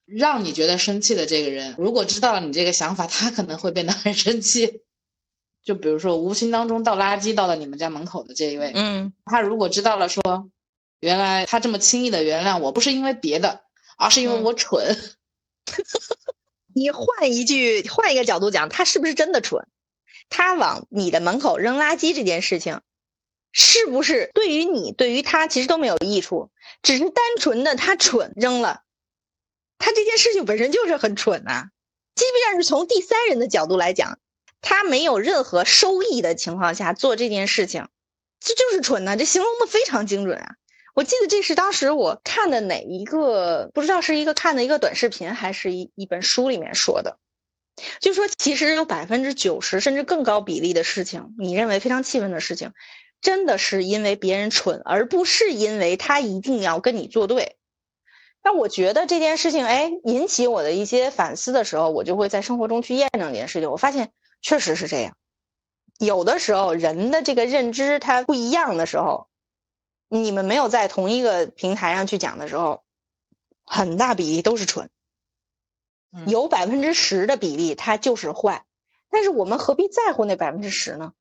[0.08, 4.82] 让你觉得生气的这个人，如果知道了你这个想法，他可能会变得很生气。
[5.64, 10.50] 就比如说，无形当中倒垃圾倒到你们家门口的这一位，嗯，他如果知道了，说
[11.00, 13.65] 原来他这么轻易的原谅我，不是因为别的，
[13.98, 15.18] 而是因为我蠢。
[16.74, 19.68] 你换一句，换一个角度讲，他是不是真的蠢？
[20.30, 22.82] 他往你的门口扔垃圾这件事情，
[23.52, 26.52] 是不是对于你，对于他其实都没有益处？
[26.82, 28.82] 只是单纯的他蠢扔了，
[29.78, 31.70] 他这件事情本身就是很蠢呐。
[32.16, 34.20] 即便是从第三人的角度来讲。
[34.68, 37.88] 他没有任何收益的情况下做这件事情，
[38.40, 39.16] 这就是蠢呐。
[39.16, 40.56] 这形容的非常精准啊！
[40.96, 47.20] 我记得这是当时我看的哪一个，不知道是一个看的一个短视频，还是一一本书里面说的，
[48.00, 52.72] 就说其实有百分之九十甚至更高比例的事情，你认为非常气愤的事情，
[53.22, 57.58] 真的是因为别人蠢，而不是因为他一定要跟你作对。
[58.44, 63.70] 那我觉得这件事情，哎，引起我的一些反思的时候，我就会在生活中去验证这件事情。
[63.70, 64.12] 我发现。
[64.42, 65.18] 确实是这样，
[65.98, 69.28] 有的时候人的这个认知它不一样的时候，
[70.24, 72.84] 你们没有在同一个平台上去讲的时候，
[73.66, 74.90] 很大比例都是蠢，
[76.28, 78.66] 有百分之十的比例它就是坏，
[79.10, 81.14] 但是我们何必在乎那百分之十呢？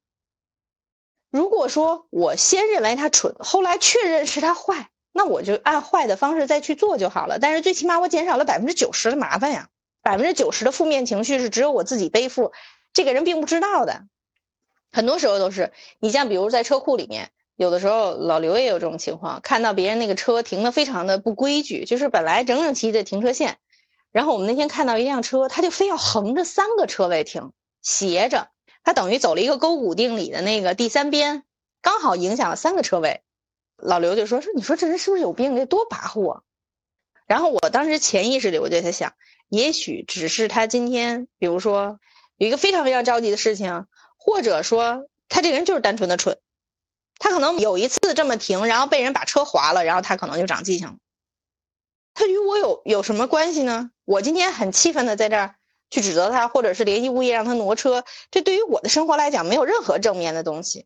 [1.31, 7.41] 如果说我先认为他蠢，后来确认是他坏，那我就按坏的方式再去做就好了。
[7.41, 9.69] 但是最起码我减少了百分之九十的麻烦呀，
[10.01, 12.53] 百分之九十的负面情绪是只有我自己背负。
[12.93, 14.07] 这个人并不知道的，
[14.93, 23.59] 很多时候都是你像比如在车库里面，有的时候老刘也有这种情况，看到别人那个车停的非常的不规矩，就是本来整整齐齐的停车线，
[24.11, 28.49] 然后我们那天看到一辆车，他就非要横着三个车位停，斜着，
[28.83, 31.45] 他等于走了一个勾股定理的那个第三边，
[31.81, 33.23] 刚好影响了三个车位。
[33.77, 35.55] 老刘就说说，你说这人是不是有病？
[35.55, 36.43] 得多跋扈啊！
[37.27, 39.15] 然后我当时潜意识里我就在想，
[39.49, 41.99] 也许只是他今天，比如说
[42.37, 43.87] 有一个非常非常着急的事情，
[44.17, 46.39] 或者说他这个人就是单纯的蠢，
[47.25, 50.97] 他可能有一次这么停，然后被人把车划了，然后他可能就长记性了。
[52.13, 53.91] 他与我有有什么关系呢？
[54.05, 55.55] 我今天很气愤的在这儿
[55.89, 60.85] 去指责他，或者是联系物业让他挪车，这对于我的生活来讲没有任何正面的东西。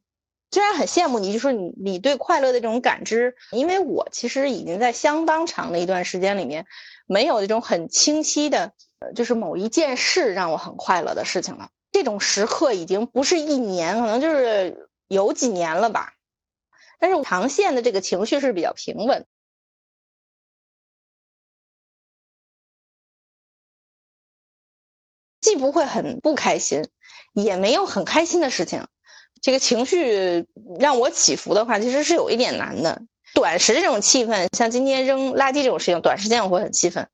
[0.53, 6.67] 虽然很羡慕你，就说你你对快乐的这种感知，因为我其实已经在相当长的一段时间里面，
[7.09, 8.71] 没有那种很清晰的，
[9.01, 11.71] 呃，就是某一件事让我很快乐的事情了。
[11.91, 16.13] 这种时刻已经不是一年，可能就是有几年了吧。
[16.99, 19.27] 但是长线的这个情绪是比较平稳。
[25.41, 26.89] 既不会很不开心，
[27.33, 28.87] 也没有很开心的事情，
[29.41, 30.47] 这个情绪
[30.79, 33.03] 让我起伏的话，其实是有一点难的。
[33.35, 37.09] 短时这种气氛，像今天扔垃圾这种事情，短时间我会很气愤，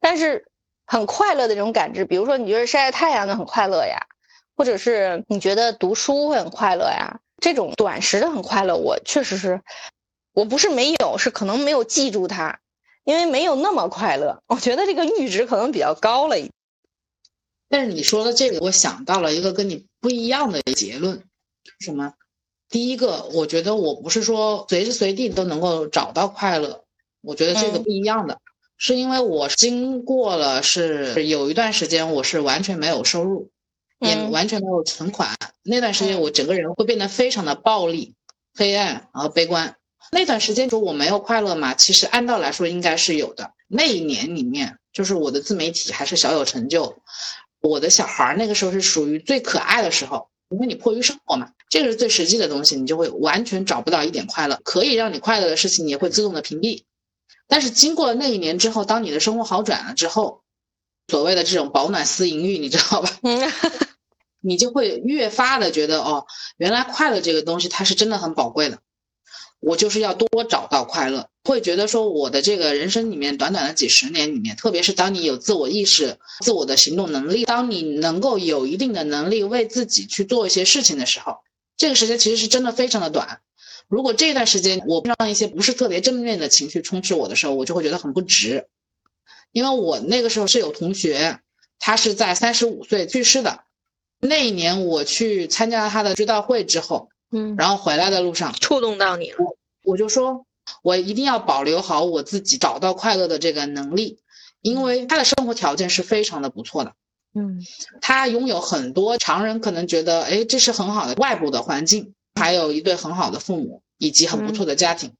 [0.00, 0.46] 但是
[0.86, 4.06] 很快乐的这种感知，比如说你觉得晒晒太阳的很快乐呀，
[4.54, 9.60] 或者是你觉得读书会很快乐呀，这种短时的很快乐，我确实是，
[10.32, 12.60] 我不是没有，是可能没有记住它，
[13.02, 14.42] 因为没有那么快乐。
[14.46, 16.36] 我觉得这个阈值可能比较高了。
[17.68, 21.24] 但是你说的这个，我想到了一个跟你不一样的结论，
[21.80, 22.14] 什么？
[22.68, 26.84] 第一个，我觉得我不是说随时随地都能够找到快乐，
[27.22, 28.38] 我觉得这个不一样的，
[28.76, 33.50] 是因为我经过了是有一段时间我是完全没有收入，
[34.02, 38.14] 也完全没有存款，那段时间我整个人会变得非常的暴力、
[38.54, 39.76] 黑暗，然后悲观。
[40.10, 41.72] 那段时间说我没有快乐嘛？
[41.74, 43.52] 其实按道理来说应该是有的。
[43.68, 46.98] 那一年里面，就是我的自媒体还是小有成就。
[47.60, 54.60] 我的小孩那个时候是属于最可爱的时候，因为你迫于生活嘛，这个是最实际的东西，你就会完全找不到一点快乐。
[54.64, 56.82] 可以让你快乐的事情，你也会自动的屏蔽。
[57.48, 60.42] 但是经过了那一年之后，当你的生活好转了之后，
[61.08, 63.10] 所谓的这种饱暖思淫欲，你知道吧？
[64.42, 66.26] 你就会越发的觉得哦，
[66.58, 68.80] 原来快乐这个东西它是真的很宝贵的。
[69.60, 81.36] 我就是要多找到快乐，会觉得说我的这个人生里面短短的几十年里面，特别是当你有自我意识、自我的行动能力，当你能够有一定的能力为自己去做一些事情的时候，
[81.76, 83.40] 这个时间其实是真的非常的短。
[83.86, 88.66] 如果这段时间我让一些不是特别正面的情绪充斥我的时候，我就会觉得很不值。
[89.52, 91.38] 因为我那个时候是有同学，
[91.78, 93.60] 他是在三十五岁去世的，
[94.22, 97.10] 那一年我去参加他的追悼会之后。
[97.34, 99.38] 嗯，然后回来的路上触动到你了，
[99.84, 100.44] 我就说，
[100.82, 104.18] 我一定要保留好我自己找到快乐的这个能力，
[104.60, 106.92] 因为他的生活条件是非常的不错的，
[107.32, 107.64] 嗯，
[108.02, 115.14] 他拥有很多常人可能觉得，哎，这是很好的外部的环境，还有一对很好的父母以及很不错的家庭，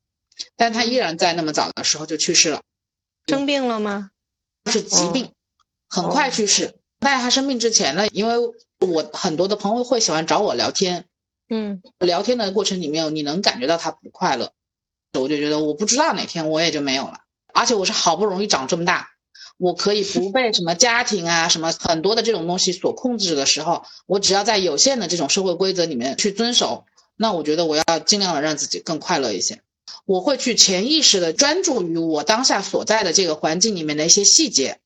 [0.55, 2.61] 但他依然在那么早的时候就去世了，
[3.27, 4.11] 生病了吗？
[4.71, 5.33] 是疾病，
[5.89, 6.75] 很快去世。
[7.01, 8.35] 在他生病之前呢，因为
[8.87, 11.05] 我很多的朋友会喜欢找我聊天。
[11.49, 14.53] 嗯，聊天的过程里面，你能感觉到他不快乐，
[15.13, 17.19] 我就觉得我不知道哪天我也就没有了。
[17.53, 19.11] 而且我是好不容易长这么大，
[19.59, 29.61] 我可以不被什么家庭啊、什么很多的这种东西所控制的时候，我只要在有限的这种社会规则里面去遵守，那我觉得我要尽量的让自己更快乐一些。
[30.07, 34.79] 我会去潜意识的专注于我当下所在的这个环境里面的一些细节，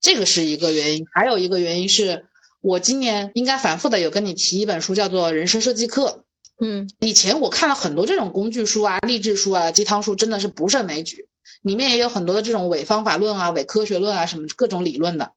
[0.00, 1.06] 这个是一个原因。
[1.12, 2.26] 还有一个原因是。
[2.62, 6.24] 我今年应该反复的有跟你提一本书，叫做《人生设计课》。
[6.64, 11.28] 嗯，以前我看了很多这种工具书啊、励志书啊、鸡汤书，真的是不胜枚举。
[11.62, 15.32] 里面也有很多的这种伪方法论啊、伪科学论啊，什么各种理论的，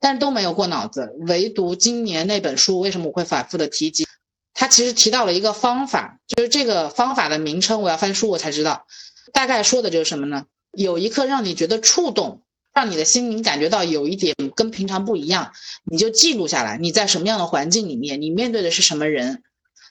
[0.00, 1.14] 但都没有过脑子。
[1.26, 4.06] 唯独今年那本书，为什么我会反复的提及？
[4.54, 8.86] 它其实提到了一个方法，就是这个方法的名称，我要翻书我才知道。
[9.34, 10.46] 大概说的就是什么呢？
[10.72, 12.40] 有一刻让你觉得触动。
[12.74, 15.52] 让你的心灵感觉到有一点跟平常不一样，
[15.84, 16.76] 你就记录下来。
[16.76, 19.44] 你在什么样的环境里面，你面对的是什么人，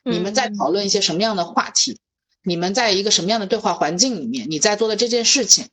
[0.04, 1.98] 你们在讨论一些什么样的话题，
[2.44, 5.70] 你们在一个什么样的对话环境里面，你在做的这件事情，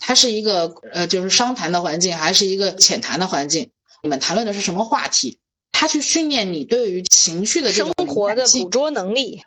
[0.00, 3.70] 它是一个呃就是商谈的环境，还是一个浅谈的环境？
[4.02, 5.38] 你们谈论的是什么话题？
[5.70, 9.44] 它去训练你对于情绪的这种生活的捕捉能力，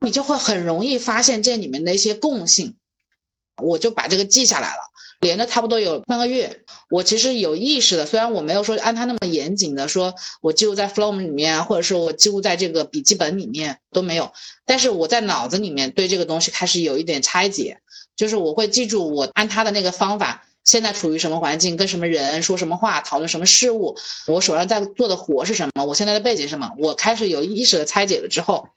[0.00, 2.76] 你就会很容易发现这里面的一些共性。
[3.56, 4.89] 我就把这个记下来了。
[5.20, 14.32] 连着差不多有半个月，我其实有意识的，虽然我没有说按他那么严谨的说，我记录在 Flow 里面，或者是我记录在这个笔记本里面都没有，
[14.64, 17.80] 但是我在脑子里面对这个东西开始有一点拆解，
[18.16, 23.96] 就是我会记住我按他的那个方法现在处于什么环境，跟什么人说什么话，讨论什么事物，
[24.26, 28.68] 我手上在做的活是什么，我现在的背景是什么，我开始有意识的拆解了之后，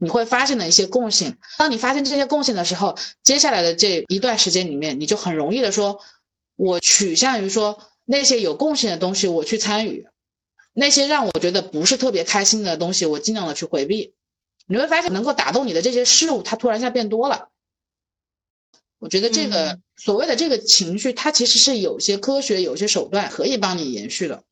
[0.00, 1.36] 你会发现的一些共性。
[1.58, 6.00] 当你发现这些共性的时候，接下来的这一段时间里面，你就很容易的说，
[6.56, 10.08] 我取向于说那些有共性的东西我去参与，
[10.72, 14.14] 那些让我觉得不是特别开心的东西，我尽量的去回避。
[14.66, 17.48] 你会发现，能够打动你的这些事物，它突然一下变多了。
[18.98, 24.44] 我觉得这个所谓的这个情绪，它其实是有些科学、有些手段可以帮你延续的。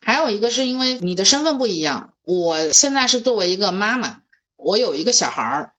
[0.00, 4.22] 还有一个是因为你的身份不一样，我现在是作为一个妈妈，
[4.62, 5.72] 我有一个小孩儿，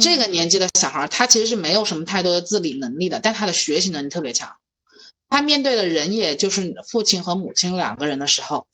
[0.00, 4.56] 这个年纪的小孩儿，他其实是没有什么太多的自理能力的，但他的学习能力特别强。
[5.28, 8.66] 他面对的人也就是父亲和母亲两个人的时候，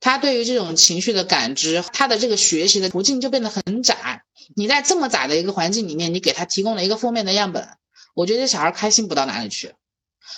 [0.00, 4.22] 他对于这种情绪的感知，他的这个学习的途径就变得很窄。
[4.54, 7.68] 你在这么窄的一个环境里面，你给他提供了一个负面的样本，
[8.14, 9.74] 我觉得小孩开心不到哪里去。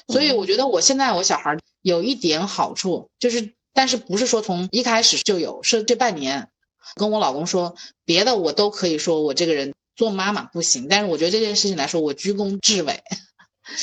[0.09, 6.49] 所以我觉得我现在我小孩有一点好处，就是但是不是说从一开始就有，是这半年
[6.95, 7.75] 跟我老公说，
[8.05, 13.03] 别的我都可以说我这个人做妈妈不行，但是我觉得这件事情来说，我居功至伟。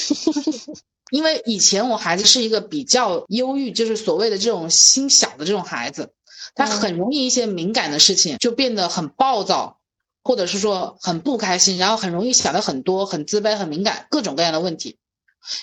[1.11, 6.13] 因为以前我孩子是一个比较忧郁，就是所谓的这种心小的这种孩子，
[6.55, 9.79] 他很容易一些敏感的事情就变得很暴躁。
[10.27, 14.97] 或者是说很不开心，然后很容易想的很多，很自卑，很敏感，各种各样的问题。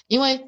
[0.06, 0.46] 因为，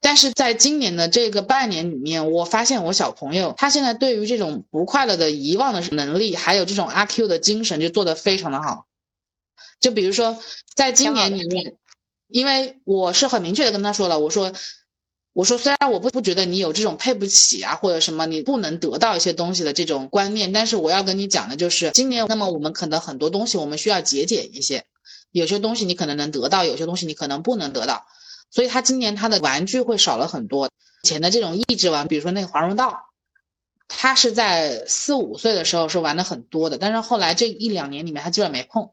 [0.00, 8.86] 但是在今年的这个半年里面，我发现我小朋友他现在对于这种不快乐的遗忘的能力，还有这种阿 Q 的精神，就做得非常的好。
[9.80, 10.38] 就比如说，
[10.74, 11.76] 在今年里面，
[12.28, 14.52] 因为我是很明确的跟他说了，我说。
[15.32, 24.86] 我说，虽然我不不觉得你有这种配不起啊，或者什么你不能得到一些东西的这种观念，但是我要跟你讲的就是，今年那么我们可能很多东西我们需要节俭一些，
[25.32, 28.06] 有些东西你可能能得到，有些东西你可能不能得到，
[28.50, 30.70] 所以他今年他的玩具会少了很多。
[31.02, 33.10] 以前的这种益智玩，比如说那个华容道，
[33.88, 38.90] 他是在四五岁的时候是玩的很多的，但是后来这一两年里面他基本没碰，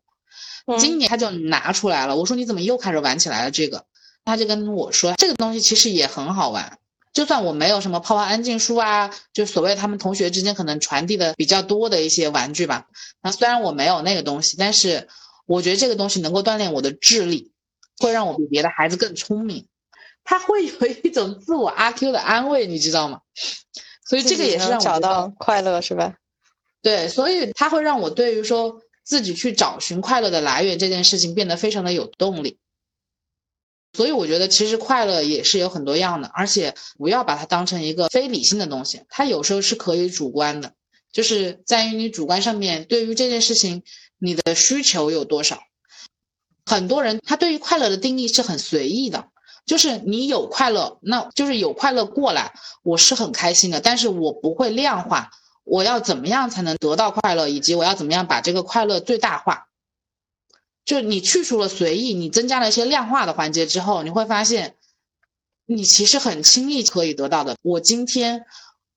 [0.79, 2.15] 今年他就拿出来了。
[2.15, 3.85] 我说你怎么又开始玩起来了这个？
[4.25, 6.77] 他就跟我说，这个东西其实也很好玩，
[7.13, 12.85] 就算我没有什么泡泡安静书啊，就所谓他们同学之间可能传递的比较多的一些玩具吧。
[13.21, 15.07] 那虽然我没有那个东西，但是
[15.45, 17.51] 我觉得这个东西能够锻炼我的智力，
[18.03, 19.65] 会让我比别的孩子更聪明。
[20.25, 20.73] 他会有
[21.03, 23.21] 一种自我阿 Q 的安慰，你知道吗？
[24.05, 26.15] 所以这个也是让我找到快乐，是吧？
[26.81, 32.57] 对，所以他会让我对于说自己去找寻快乐的来源这件事情变得非常的有动力。
[33.93, 40.73] 所以我觉得，其实快乐也是有很多样的，而且不要把它当成一个非理性的东西，它有时候是可以主观的，
[41.11, 43.83] 就是在于你主观上面对于这件事情
[44.17, 45.61] 你的需求有多少。
[46.65, 49.27] 很多人他对于快乐的定义是很随意的，
[49.65, 52.53] 就是你有快乐，那就是有快乐过来，
[52.83, 55.31] 我是很开心的，但是我不会量化
[55.63, 59.67] 我要怎么样才能得到快乐，以及我要怎么样把这个快乐最大化。
[60.85, 64.75] 就你去除了随意，你增加了一些量化的环节之后，你会发现，
[65.65, 67.55] 你其实很轻易可以得到的。
[67.61, 68.45] 我今天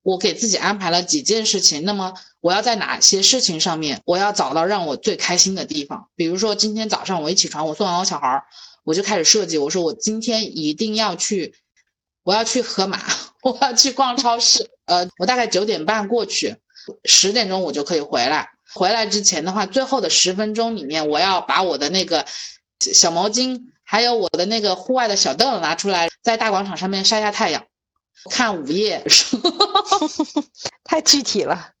[0.07, 6.07] 我给自己安排了几件事情，那么我要在哪些事情上面，我要找到让我最开心的地方。
[6.15, 8.45] 比如说今天早上我一起床，我送完我小孩儿，
[8.85, 11.55] 我就开始设计，我说我今天一定要去，
[12.23, 13.01] 我要去河马，
[13.41, 14.69] 我要去逛超市。
[14.85, 16.55] 呃，我大概九点半过去，
[17.03, 18.51] 十点钟我就可以回来。
[18.73, 22.25] 回来之前的话，最后的十分钟里面，我要把我的那个
[22.79, 27.65] 小毛巾，还有我的那个户外的小凳拿出来，在大广场上面晒下太阳，
[28.29, 29.03] 看午夜。
[30.83, 31.71] 太具体了，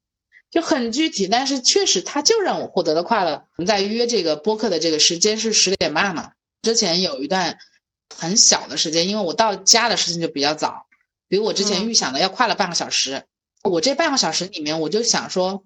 [0.51, 3.45] 就很具体，但是确实，它就让我获得了快乐。
[3.57, 6.31] 我们在约这个播客的这个时间是十点半嘛？
[6.61, 7.57] 之前有一段
[8.15, 10.87] 很小的时间，因为我到家的时间就比较早，
[11.27, 13.23] 比我之前预想的要快了半个小时。
[13.63, 15.63] 我这半个小时里面，我就想说。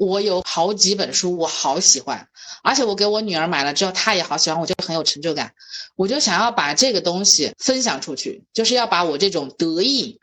[0.00, 2.26] 我有好几本书，我好喜欢，
[2.62, 5.52] 而且我给我女儿买了之后，她也好喜欢，我就很有成就感。
[5.94, 10.18] 我就想要把这个东西分享出去，就是要把我这种得意、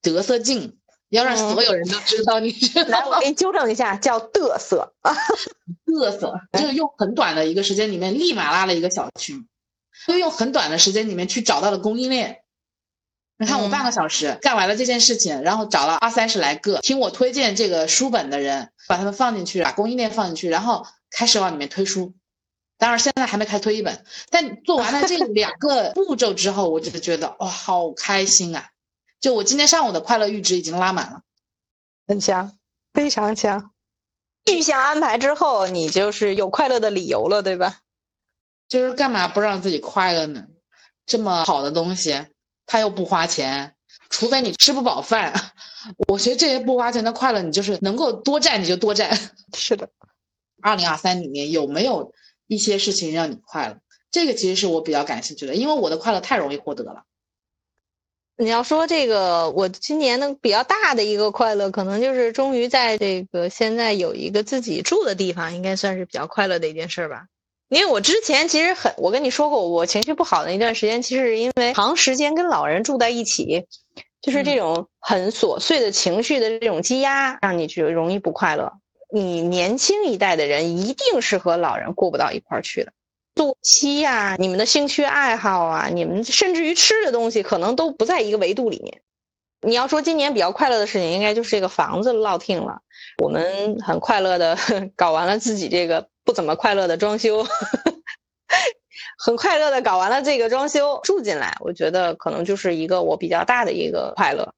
[0.00, 0.78] 得瑟劲，
[1.10, 2.40] 要让所有人都知道。
[2.40, 2.56] 你
[2.88, 5.14] 来，我给你纠正一下，叫得瑟啊，
[5.84, 9.46] 得瑟，就是用很短的一个时间里面，立马拉了一个小群，
[10.06, 12.38] 就用很短的时间里面去找到了供应链。
[13.40, 22.14] 你看我半个小时干完了这件事情，然后找了二三十来个听我推荐这个书本的人，把它们放进去，把供应链放进去，然后开始往里面推书。
[22.78, 28.70] 当然现在还没开推一本，但做完了这 两个步骤之后，我就觉得哇，好开心啊！
[29.20, 31.22] 就我今天上午的快乐阈值已经拉满了，
[32.06, 32.56] 很强，
[32.92, 33.72] 非常强。
[34.50, 37.80] 预先安排之后，你就是有快乐的理由了，对吧？
[38.68, 40.46] 就是干嘛不让自己快乐呢？
[41.04, 42.26] 这么好的东西。
[42.70, 43.74] 他又不花钱，
[44.08, 45.32] 除非你吃不饱饭。
[46.08, 49.18] 我觉得这些不花钱的快乐，你就是能够多占你就多占。
[49.56, 49.88] 是的，
[50.60, 52.12] 二零二三里面有没有
[52.46, 53.78] 一些事情让你快乐？
[54.10, 57.04] 这个其实是我比较感兴趣的，因为我的快乐太容易获得了。
[58.40, 67.26] 你要说这个，我今年的比较大的一个快乐，可能就是终于在这个现在有一个自己住的地方，应该算是比较快乐的一件事吧。
[67.68, 73.66] 因为我之前其实很，我跟你说过，我情绪不好的一段时间，其实是因为长时间跟老人住在一起，
[74.20, 78.72] 就是这种很琐碎的情绪的这种积压，让你觉得容易不快乐。
[79.10, 82.92] 你年轻一代的人一定是和老人过不到一块儿去的。
[83.34, 89.00] 作息呀，你们的兴趣爱好啊，你们甚至于吃的东西，可能都不在一个维度里面。
[89.60, 92.80] 你要说今年比较快乐的事情，应该就是这个房子落听了，
[93.22, 94.58] 我们很快乐的
[94.96, 97.46] 搞完了自己这个不怎么快乐的装修，
[99.18, 104.54] 很快乐的搞完了这个装修住进来，我觉得可能就是一个我比较大的一个快乐。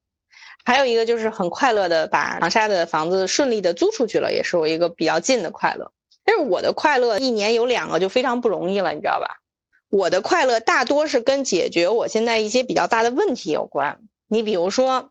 [0.63, 5.91] 还有一个就是很快乐的把长沙的房子顺利的租出去了，也是我一个比较近的快乐。
[6.23, 9.41] 但是我的快乐一年有两个就非常不容易了，你知道吧？
[9.89, 13.99] 我的快乐大多是跟解决我现在一些比较大的问题有关。
[14.29, 15.11] 你比如说，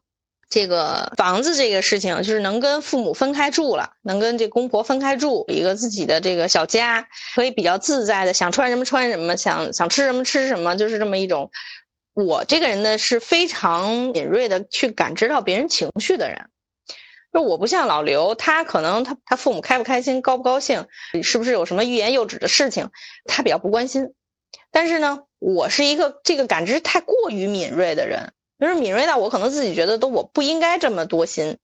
[0.50, 11.52] 这个房子这个事情，就是能跟父母分开住了，能跟这公婆分开住，一个自己的这个小家，可以比较自在的想穿什么穿什么，想想吃什么吃什么，就是这么一种。
[12.16, 16.50] 我这个人呢是非常敏锐的去感知到别人情绪的人。
[17.32, 20.88] 就我不像老刘，他可能他他父母开不开心、高不高兴，
[21.22, 22.89] 是不是有什么欲言又止的事情，
[23.26, 24.16] 他比较不关心。
[24.72, 31.57] 但是呢，我是一个这个感知太过于敏锐的人，就是敏锐到我可能自己觉得都我不应该这么多心。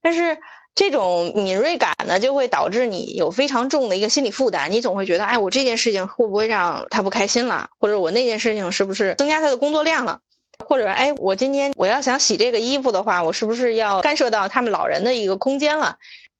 [0.00, 0.38] 但是
[0.74, 10.20] 这种敏锐感呢，就会导致你有非常重的一个心理负担，你总会觉得，哎，我这件事情会不会让他不开心了，或者我那件事情是不是增加他的工作量了？
[10.64, 15.98] 或者，哎，我今天我要想洗这个衣服的话，我是不是要干涉到他们老人的一个空间了？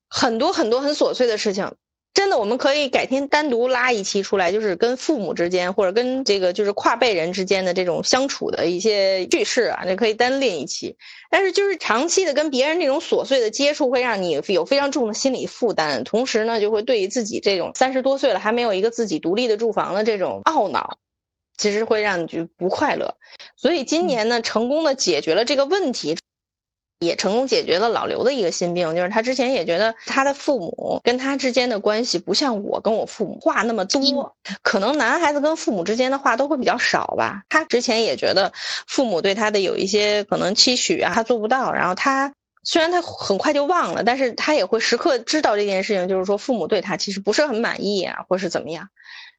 [0.09, 1.75] 很多很多很琐碎的事情，
[2.15, 10.97] 真的，我们可以改天单独拉一期出来，就是跟父母之间，或者跟这个就是跨辈人之间的这种相处的一些趣事啊，你可以单练一期。
[11.31, 20.99] 但是，就是长期的跟别人这种琐碎的接触，会让你有非常重的心理负担，同时呢，就会对于自己这种三十多岁了还没有一个自己独立的住房的这种懊恼。
[21.59, 23.15] 其实会让你就不快乐，
[23.57, 26.17] 所以今年呢，成功的解决了这个问题，
[27.03, 37.43] 也成功解决了老刘的一个心病，就是他之前也觉得他的父母跟他之间的关系不像我跟我父母话那么多，可能男孩子跟父母之间的话都会比较少吧。
[37.49, 38.53] 他之前也觉得
[38.87, 42.33] 父母对他的有一些可能期许啊，他做不到，然后他
[42.65, 48.89] 虽然他很快就忘了，但是他也会时刻知道这件事情，就是说父母对他其实不是很满意啊，或是怎么样。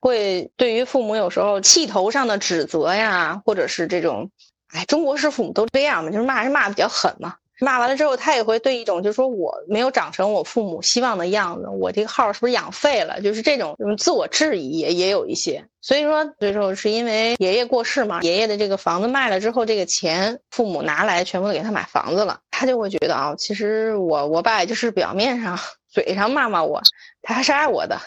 [0.01, 4.32] 会对于父母有时候气头上的指责呀，或者是这种，
[4.74, 7.36] 哎，中国式父母都这样嘛，就是骂人骂的比较狠嘛。
[7.64, 13.22] 骂完了之后，他也会对一种，就是说我没有长成我父母希望的样子，我这个号是不是养废了？
[13.22, 15.66] 就是这种自我质疑也也有一些。
[15.82, 25.57] 所以说，最后是因为爷爷过世嘛，爷爷的这个房子卖了之后，这个钱父母拿来全部都给他买房子了，他就会觉得啊，其实我我爸就是表面上
[25.89, 26.82] 嘴上骂骂我，
[27.22, 27.97] 他还是爱我的。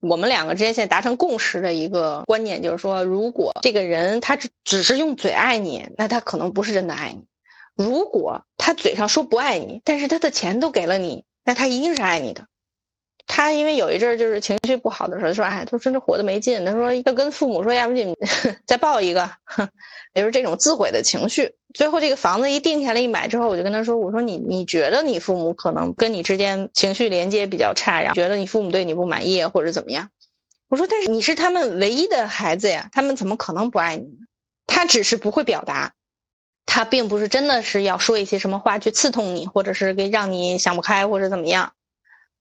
[0.00, 7.22] 我们两个之间现在达成共识的一个观念就是说，如果这个人他只只是用嘴爱你，那他可能不是真的爱你；
[7.76, 12.46] 如果他嘴上说不爱你，但是他的钱都给了你，那他一定是爱你的。
[13.28, 16.64] 他因为有一阵儿就是情绪不好的时候，说哎，他真的活得没劲。
[16.64, 18.14] 他说要跟父母说，要不你
[18.66, 19.28] 再抱一个，
[20.14, 21.54] 也是这种自毁的情绪。
[21.74, 30.08] 最后这个房子一定下来一买之后，我就跟他说，我说你你觉得你父母可能跟你之间情绪连接比较差，然后觉得你父母对你不满意或者怎么样？
[30.68, 34.06] 我说但是你是他们唯一的孩子呀，他们怎么可能不爱你？
[34.68, 35.94] 他只是不会表达，
[36.66, 41.72] 他并不是真的是要说一些什么话去刺痛你，或者是给让你想不开或者怎么样。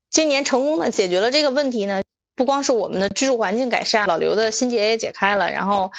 [0.09, 2.01] 今年成功的解决了这个问题呢，
[2.35, 5.91] 不光是我们的居住环境改善，老刘的心结也解开了，然后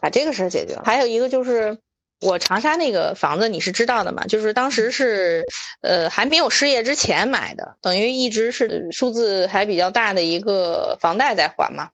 [0.00, 0.82] 把这个事儿解决了。
[0.84, 1.78] 还有一个就是
[2.20, 4.24] 我长沙那个房子，你是知道的嘛？
[4.26, 5.44] 就是当时是
[5.82, 11.90] 呃还没有失业之前买的，等于一直是数字还比较大的一个房贷在还嘛。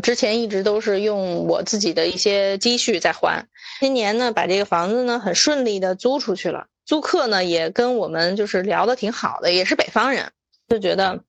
[0.00, 3.46] 之前一直都是用我自己的一些积蓄在还。
[3.80, 10.32] 今年呢，把这个房子呢很顺利的租出去了，租客呢也跟我们就是聊的挺好的，也是北方人。
[10.68, 11.20] 就觉得，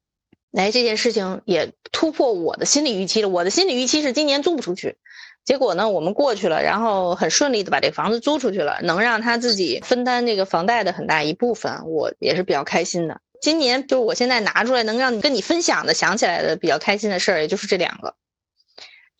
[0.54, 3.30] 哎，这件事情也突破我的心理预期了。
[3.30, 4.98] 我的心理预期是今年租不出去，
[5.44, 13.20] 结果呢，我们过去了，然后很顺利的把这个房子租出去了，能让他自己分担这个房贷的很大一部分，我也是比较开心的。
[13.42, 18.14] 今年就是我现在拿出来能让你跟你分享的，想起来的比较开心的事儿，也就是这两个。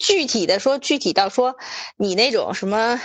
[0.02, 1.56] 具体的说，具体到说
[1.96, 3.00] 你那种什么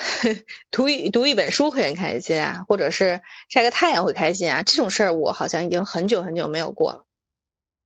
[0.70, 3.20] 读一读一本书会很开心啊，或者是
[3.51, 7.05] 晒个太阳会开心啊，这种事儿我好像已经很久很久没有过了。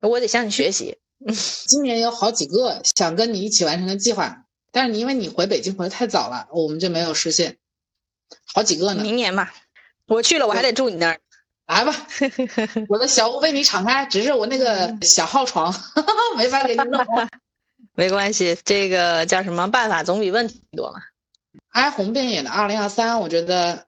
[0.00, 0.98] 我得向你学习。
[1.66, 7.58] 今年有好几个想跟你一起完成的计划，但是你因为你回北京回的太早了，我们就没有实现。
[8.54, 9.52] 好几个呢，明年吧，
[10.06, 11.18] 我去了我还得住你那儿。
[11.66, 11.94] 来吧，
[12.88, 15.74] 我的小屋为你敞开，只是我那个 小号床
[16.36, 17.04] 没法给你弄。
[18.00, 21.00] 没关系，这个叫什么办法总比问题多嘛。
[21.68, 23.84] 哀鸿遍野的二零二三，我觉得，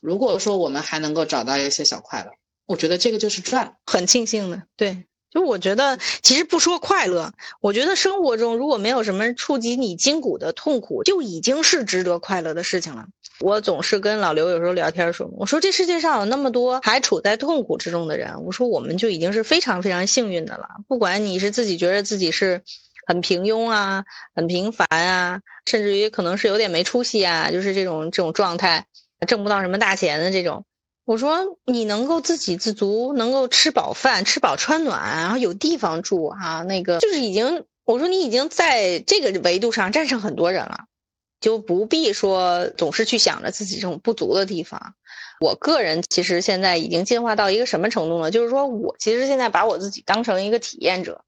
[0.00, 2.30] 如果说我们还能够找到一些小快乐，
[2.66, 4.62] 我觉得这个就是赚，很庆幸的。
[4.78, 13.08] 对，就我觉得，其实不说快乐，我觉得生活中如果没有什么触及你筋骨的痛苦，就已经是值得快乐的事情了。
[13.40, 20.66] 我总是跟老刘有时候聊天说，我说这世界上有那么多还处在痛苦之中的人，我说我们就已经是非常非常幸运的了。
[20.88, 22.62] 不管你是自己觉得自己是。
[23.10, 24.04] 很平庸啊，
[24.36, 28.86] 很平凡啊，甚至于可能是有点没出息啊，就是这种这种状态，
[29.26, 30.64] 挣不到什么大钱的这种。
[31.04, 40.84] 我说你能够自给自足，能够吃饱饭、吃饱穿暖，然后有地方住啊，那个就是已经，我说你已经在这个维度上战胜很多人了，
[41.40, 44.94] 就不必说总是去想着自己这种不足的地方。
[45.40, 48.30] 我个人其实现在已经进化到一个什么程度呢？
[48.30, 51.24] 就是说我其实现在把我自己当成一个体验者。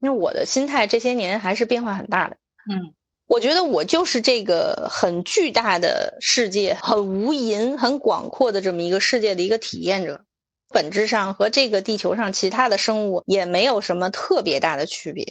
[0.00, 2.36] 因为我的心态这些年还是变化很大的，
[2.70, 2.94] 嗯，
[3.26, 10.24] 我觉得我就是这个很巨大的世界、很无垠、很广阔的这么一个世界的一个体验者，
[10.68, 15.24] 本质上和这个地球上其他的生物也没有什么特别大的区别，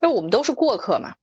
[0.00, 1.14] 因为我们都是过客嘛，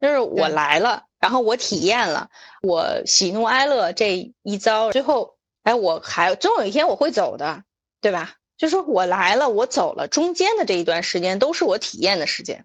[0.00, 2.30] 就是我来了，然后我体验了，
[2.62, 7.64] 我喜怒哀乐这一遭，最后，哎，我还总有一天我会走的，
[8.00, 8.34] 对吧？
[8.56, 12.64] 就说我来了，我走了，中间的这一段时间都是我体验的时间。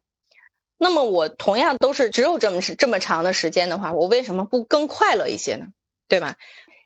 [0.78, 5.68] 那么我同样都是只有这么这么长的时间的话，我为什么不更快乐一些呢？
[6.08, 6.38] 对吧？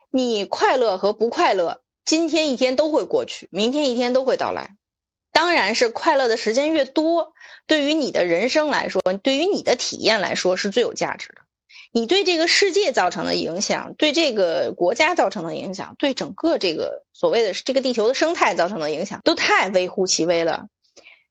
[0.09, 4.75] 你快乐和不快乐，今天一天都会过去，明天一天都会到来。
[5.31, 7.33] 当然是快乐的时间越多，
[7.67, 11.41] 对于你的人生来说，对于你的体验来说是最有价值的。
[11.95, 20.65] 你对这个世界造成的影响，对这个国家造成的影响，对整个这个所谓的这个地球的生态造成的影响，都太微乎其微了。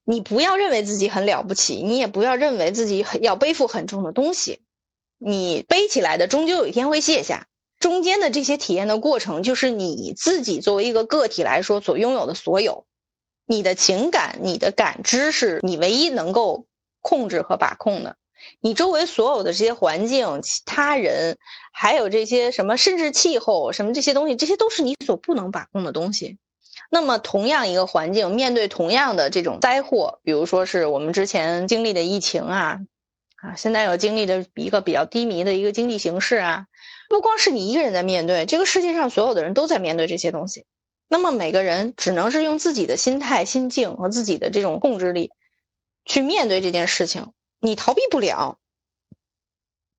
[0.04, 4.60] 你不要认为自己很了不起，你也不要认为自己很要背负很重的东西。
[5.18, 7.48] 你背起来的终究有一天会卸下。
[7.80, 12.86] 中间的这些体验的过程，就是你自己作为一个个体来说所拥有的所有。
[13.46, 16.66] 你的情感、你的感知，是你唯一能够
[17.00, 18.16] 控制和把控的。
[18.64, 21.36] 你周围所有的这些环境、其他人，
[21.72, 26.38] 还有这些什么，甚至气候什么这些东西，这些都是你所不能把控的东西。
[26.88, 32.78] 那么，同样一个环境，面对同样的这种灾祸，比如说是我们之前经历的疫情啊，
[33.36, 36.66] 啊，现在有经历的一个比较低迷的一个经济形势啊，
[37.08, 40.66] 不光是你一个人在面对，这个世界上所有的人都在面对这些东西。
[41.08, 45.32] 那么，每个人只能是用自己的心态、心境和自己的这种控制力，
[46.04, 47.32] 去面对这件事情。
[47.62, 48.58] 你逃避不了，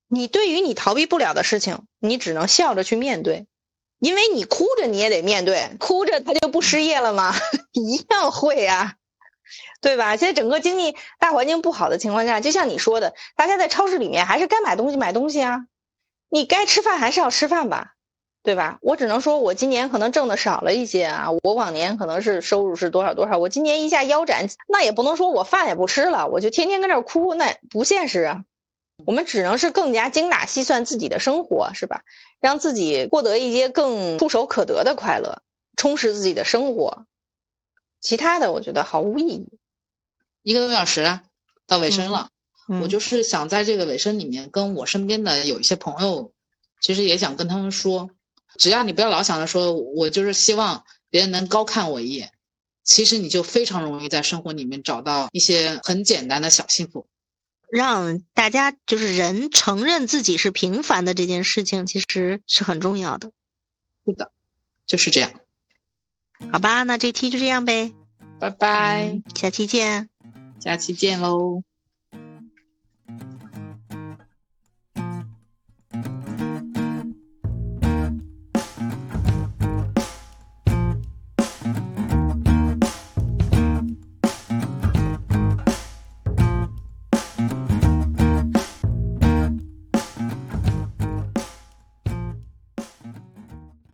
[0.06, 3.46] 你对于你逃避不了的事情，你只能笑着去面对，
[3.98, 7.34] 因为你哭着你也得面对，哭着他就不失业了吗？
[7.72, 8.96] 一样会啊，
[9.80, 10.16] 对吧？
[10.18, 15.66] 现在整个经济大环境不好的情况下，就像你说的，大家在超市里面还是该买东西买东西啊，
[16.28, 17.93] 你该吃饭还是要吃饭吧。
[18.44, 18.78] 对吧？
[18.82, 21.30] 我只能说，我今年可能挣的少了一些啊。
[21.42, 28.44] 我往年可能是收入是多少多少，我今年一下腰斩，那也不能说我饭也不吃了，我就天天跟这哭，那不现实啊。
[29.06, 32.02] 我们只能是更加精打细算自己的生活，是吧？
[32.38, 35.40] 让自己获得一些更触手可得的快乐，
[35.78, 37.06] 充实自己的生活。
[38.02, 39.48] 其他的，我觉得毫无意义。
[40.42, 41.18] 一个多小时
[41.66, 42.28] 到尾声了，
[42.82, 46.30] 我就是想在这个尾声里面，跟我身边的有一些朋友，
[46.82, 48.10] 其实也想跟他们说。
[48.58, 52.32] 只要你不要老想着说，我就是希望别人能高看我一眼，
[52.82, 57.06] 其实你就非常容易在生活里面找到一些很简单的小幸福。
[57.70, 63.32] 让大家就是人承认自己是平凡的这件事情，其实是很重要的。
[64.06, 64.30] 是的，
[64.86, 65.32] 就是这样。
[66.52, 67.92] 好吧，那这期就这样呗。
[68.38, 70.08] 拜拜，下期见。
[70.60, 71.62] 下期见喽。